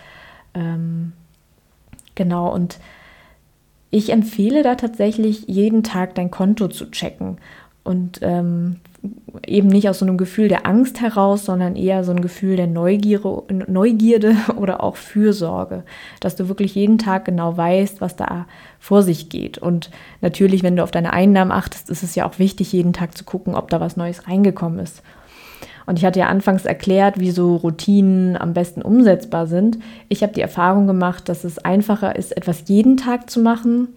Ähm, 0.54 1.14
genau, 2.16 2.54
und 2.54 2.80
ich 3.90 4.12
empfehle 4.12 4.64
da 4.64 4.76
tatsächlich 4.76 5.46
jeden 5.48 5.84
Tag 5.84 6.16
dein 6.16 6.32
Konto 6.32 6.68
zu 6.68 6.92
checken 6.92 7.38
und 7.84 8.20
ähm, 8.22 8.78
eben 9.46 9.68
nicht 9.70 9.88
aus 9.88 10.00
so 10.00 10.06
einem 10.06 10.18
Gefühl 10.18 10.50
der 10.50 10.66
Angst 10.66 11.00
heraus, 11.00 11.46
sondern 11.46 11.76
eher 11.76 12.04
so 12.04 12.12
ein 12.12 12.22
Gefühl 12.22 12.58
der 12.58 12.68
Neugierde, 12.68 13.44
Neugierde 13.68 14.36
oder 14.58 14.84
auch 14.84 14.98
Fürsorge, 14.98 15.84
dass 16.20 16.36
du 16.36 16.50
wirklich 16.50 16.76
jeden 16.76 16.98
Tag 16.98 17.26
genau 17.26 17.56
weißt, 17.56 18.02
was 18.02 18.16
da 18.16 18.46
vor 18.80 19.04
sich 19.04 19.30
geht. 19.30 19.58
Und 19.58 19.90
natürlich, 20.22 20.64
wenn 20.64 20.76
du 20.76 20.84
auf 20.84 20.92
deine 20.92 21.14
Einnahmen 21.14 21.52
achtest, 21.52 21.90
ist 21.90 22.04
es 22.04 22.16
ja 22.16 22.28
auch 22.28 22.40
wichtig, 22.40 22.74
jeden 22.74 22.94
Tag 22.94 23.18
zu 23.18 23.24
gucken, 23.24 23.56
ob 23.56 23.70
da 23.70 23.80
was 23.80 23.96
Neues 23.96 24.28
reingekommen 24.28 24.80
ist. 24.80 25.02
Und 25.88 25.98
ich 25.98 26.06
hatte 26.06 26.20
ja 26.20 26.28
anfangs 26.28 26.66
erklärt, 26.66 27.20
wie 27.20 27.32
so 27.32 27.56
Routinen 27.56 28.38
am 28.38 28.54
besten 28.54 28.82
umsetzbar 28.82 29.48
sind. 29.48 29.80
Ich 30.10 30.22
habe 30.22 30.34
die 30.34 30.42
Erfahrung 30.42 30.86
gemacht, 30.86 31.30
dass 31.30 31.46
es 31.46 31.60
einfacher 31.60 32.16
ist, 32.16 32.36
etwas 32.36 32.64
jeden 32.68 32.98
Tag 32.98 33.30
zu 33.30 33.40
machen, 33.40 33.88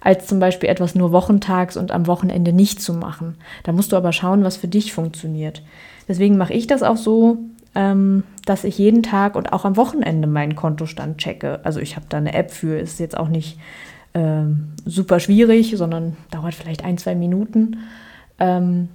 als 0.00 0.26
zum 0.26 0.40
Beispiel 0.40 0.68
etwas 0.68 0.96
nur 0.96 1.12
wochentags 1.12 1.76
und 1.76 1.92
am 1.92 2.08
Wochenende 2.08 2.52
nicht 2.52 2.82
zu 2.82 2.92
machen. 2.92 3.36
Da 3.62 3.72
musst 3.72 3.92
du 3.92 3.96
aber 3.96 4.12
schauen, 4.12 4.42
was 4.42 4.56
für 4.56 4.68
dich 4.68 4.92
funktioniert. 4.92 5.62
Deswegen 6.08 6.36
mache 6.36 6.52
ich 6.52 6.66
das 6.66 6.82
auch 6.82 6.96
so, 6.96 7.38
ähm, 7.76 8.24
dass 8.44 8.64
ich 8.64 8.76
jeden 8.76 9.04
Tag 9.04 9.36
und 9.36 9.52
auch 9.52 9.64
am 9.64 9.76
Wochenende 9.76 10.26
meinen 10.26 10.56
Kontostand 10.56 11.18
checke. 11.18 11.60
Also 11.62 11.78
ich 11.78 11.94
habe 11.94 12.06
da 12.08 12.16
eine 12.16 12.34
App 12.34 12.50
für, 12.50 12.76
ist 12.76 12.98
jetzt 12.98 13.16
auch 13.16 13.28
nicht 13.28 13.58
ähm, 14.14 14.72
super 14.84 15.20
schwierig, 15.20 15.76
sondern 15.76 16.16
dauert 16.32 16.54
vielleicht 16.54 16.84
ein, 16.84 16.98
zwei 16.98 17.14
Minuten. 17.14 17.76
Ähm, 18.40 18.88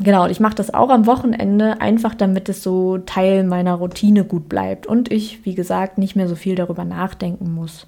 Genau, 0.00 0.24
und 0.24 0.30
ich 0.30 0.38
mache 0.38 0.54
das 0.54 0.72
auch 0.72 0.90
am 0.90 1.06
Wochenende, 1.06 1.80
einfach 1.80 2.14
damit 2.14 2.48
es 2.48 2.62
so 2.62 2.98
Teil 2.98 3.42
meiner 3.42 3.74
Routine 3.74 4.24
gut 4.24 4.48
bleibt 4.48 4.86
und 4.86 5.10
ich, 5.10 5.44
wie 5.44 5.54
gesagt, 5.54 5.98
nicht 5.98 6.14
mehr 6.14 6.28
so 6.28 6.36
viel 6.36 6.54
darüber 6.54 6.84
nachdenken 6.84 7.52
muss. 7.52 7.86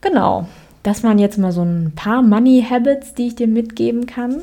Genau, 0.00 0.46
das 0.84 1.02
waren 1.02 1.18
jetzt 1.18 1.38
mal 1.38 1.50
so 1.50 1.62
ein 1.62 1.92
paar 1.96 2.22
Money 2.22 2.64
Habits, 2.68 3.14
die 3.14 3.28
ich 3.28 3.34
dir 3.34 3.48
mitgeben 3.48 4.06
kann. 4.06 4.42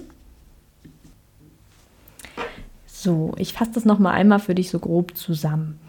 So, 2.85 3.33
ich 3.37 3.53
fasse 3.53 3.71
das 3.75 3.85
nochmal 3.85 4.13
einmal 4.13 4.39
für 4.39 4.53
dich 4.53 4.69
so 4.69 4.79
grob 4.79 5.15
zusammen. 5.15 5.79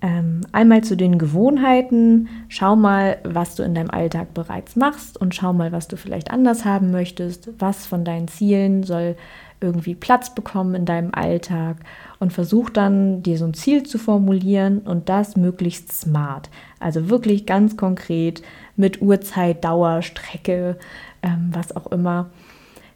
Ähm, 0.00 0.42
einmal 0.52 0.82
zu 0.84 0.96
den 0.96 1.18
Gewohnheiten. 1.18 2.28
Schau 2.48 2.76
mal, 2.76 3.18
was 3.24 3.56
du 3.56 3.64
in 3.64 3.74
deinem 3.74 3.90
Alltag 3.90 4.34
bereits 4.34 4.76
machst 4.76 5.20
und 5.20 5.34
schau 5.34 5.52
mal, 5.52 5.72
was 5.72 5.88
du 5.88 5.96
vielleicht 5.96 6.30
anders 6.30 6.64
haben 6.64 6.92
möchtest. 6.92 7.50
Was 7.58 7.86
von 7.86 8.04
deinen 8.04 8.28
Zielen 8.28 8.84
soll 8.84 9.16
irgendwie 9.60 9.94
Platz 9.94 10.34
bekommen 10.34 10.74
in 10.74 10.84
deinem 10.84 11.10
Alltag 11.12 11.76
und 12.18 12.32
versuch 12.32 12.70
dann 12.70 13.22
dir 13.22 13.38
so 13.38 13.44
ein 13.44 13.54
Ziel 13.54 13.82
zu 13.82 13.98
formulieren 13.98 14.80
und 14.80 15.08
das 15.08 15.36
möglichst 15.36 15.92
smart. 15.92 16.50
Also 16.80 17.08
wirklich 17.08 17.46
ganz 17.46 17.76
konkret 17.76 18.42
mit 18.76 19.02
Uhrzeit, 19.02 19.64
Dauer, 19.64 20.02
Strecke, 20.02 20.76
ähm, 21.22 21.50
was 21.52 21.74
auch 21.74 21.90
immer, 21.90 22.30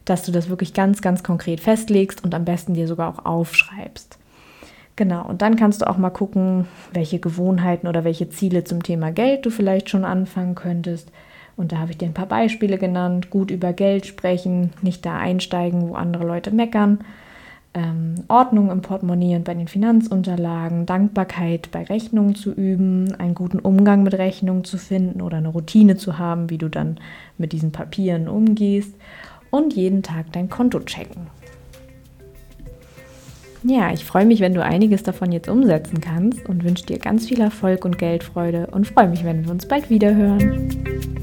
dass 0.05 0.23
du 0.23 0.31
das 0.31 0.49
wirklich 0.49 0.73
ganz, 0.73 1.01
ganz 1.01 1.23
konkret 1.23 1.59
festlegst 1.59 2.23
und 2.23 2.33
am 2.33 2.45
besten 2.45 2.73
dir 2.73 2.87
sogar 2.87 3.09
auch 3.09 3.25
aufschreibst. 3.25 4.17
Genau, 4.95 5.25
und 5.27 5.41
dann 5.41 5.55
kannst 5.55 5.81
du 5.81 5.89
auch 5.89 5.97
mal 5.97 6.11
gucken, 6.11 6.67
welche 6.91 7.19
Gewohnheiten 7.19 7.87
oder 7.87 8.03
welche 8.03 8.29
Ziele 8.29 8.63
zum 8.63 8.83
Thema 8.83 9.11
Geld 9.11 9.45
du 9.45 9.49
vielleicht 9.49 9.89
schon 9.89 10.05
anfangen 10.05 10.55
könntest 10.55 11.09
Und 11.55 11.71
da 11.71 11.77
habe 11.77 11.91
ich 11.91 11.97
dir 11.97 12.07
ein 12.07 12.13
paar 12.13 12.25
Beispiele 12.25 12.77
genannt. 12.77 13.29
Gut 13.29 13.51
über 13.51 13.73
Geld 13.73 14.05
sprechen, 14.05 14.71
nicht 14.81 15.05
da 15.05 15.17
einsteigen, 15.17 15.89
wo 15.89 15.95
andere 15.95 16.25
Leute 16.25 16.51
meckern. 16.51 16.99
Ähm, 17.75 18.15
Ordnung 18.27 18.69
im 18.69 18.81
Portemonnaie 18.81 19.35
und 19.35 19.45
bei 19.45 19.55
den 19.55 19.67
Finanzunterlagen, 19.67 20.85
Dankbarkeit 20.85 21.69
bei 21.71 21.83
Rechnungen 21.83 22.35
zu 22.35 22.51
üben, 22.51 23.15
einen 23.15 23.33
guten 23.33 23.57
Umgang 23.57 24.03
mit 24.03 24.13
Rechnungen 24.13 24.63
zu 24.63 24.77
finden 24.77 25.21
oder 25.21 25.37
eine 25.37 25.47
Routine 25.47 25.97
zu 25.97 26.19
haben, 26.19 26.51
wie 26.51 26.59
du 26.59 26.69
dann 26.69 26.99
mit 27.39 27.51
diesen 27.51 27.71
Papieren 27.71 28.27
umgehst 28.27 28.93
und 29.49 29.73
jeden 29.73 30.03
Tag 30.03 30.31
dein 30.33 30.49
Konto 30.49 30.81
checken. 30.81 31.27
Ja, 33.63 33.93
ich 33.93 34.03
freue 34.03 34.25
mich, 34.25 34.41
wenn 34.41 34.53
du 34.53 34.63
einiges 34.63 35.03
davon 35.03 35.31
jetzt 35.31 35.47
umsetzen 35.47 36.01
kannst 36.01 36.47
und 36.49 36.63
wünsche 36.63 36.85
dir 36.85 36.99
ganz 36.99 37.27
viel 37.27 37.39
Erfolg 37.39 37.85
und 37.85 37.97
Geldfreude 37.97 38.67
und 38.67 38.87
freue 38.87 39.07
mich, 39.07 39.23
wenn 39.23 39.45
wir 39.45 39.51
uns 39.51 39.65
bald 39.65 39.89
wieder 39.89 40.13
hören. 40.13 41.22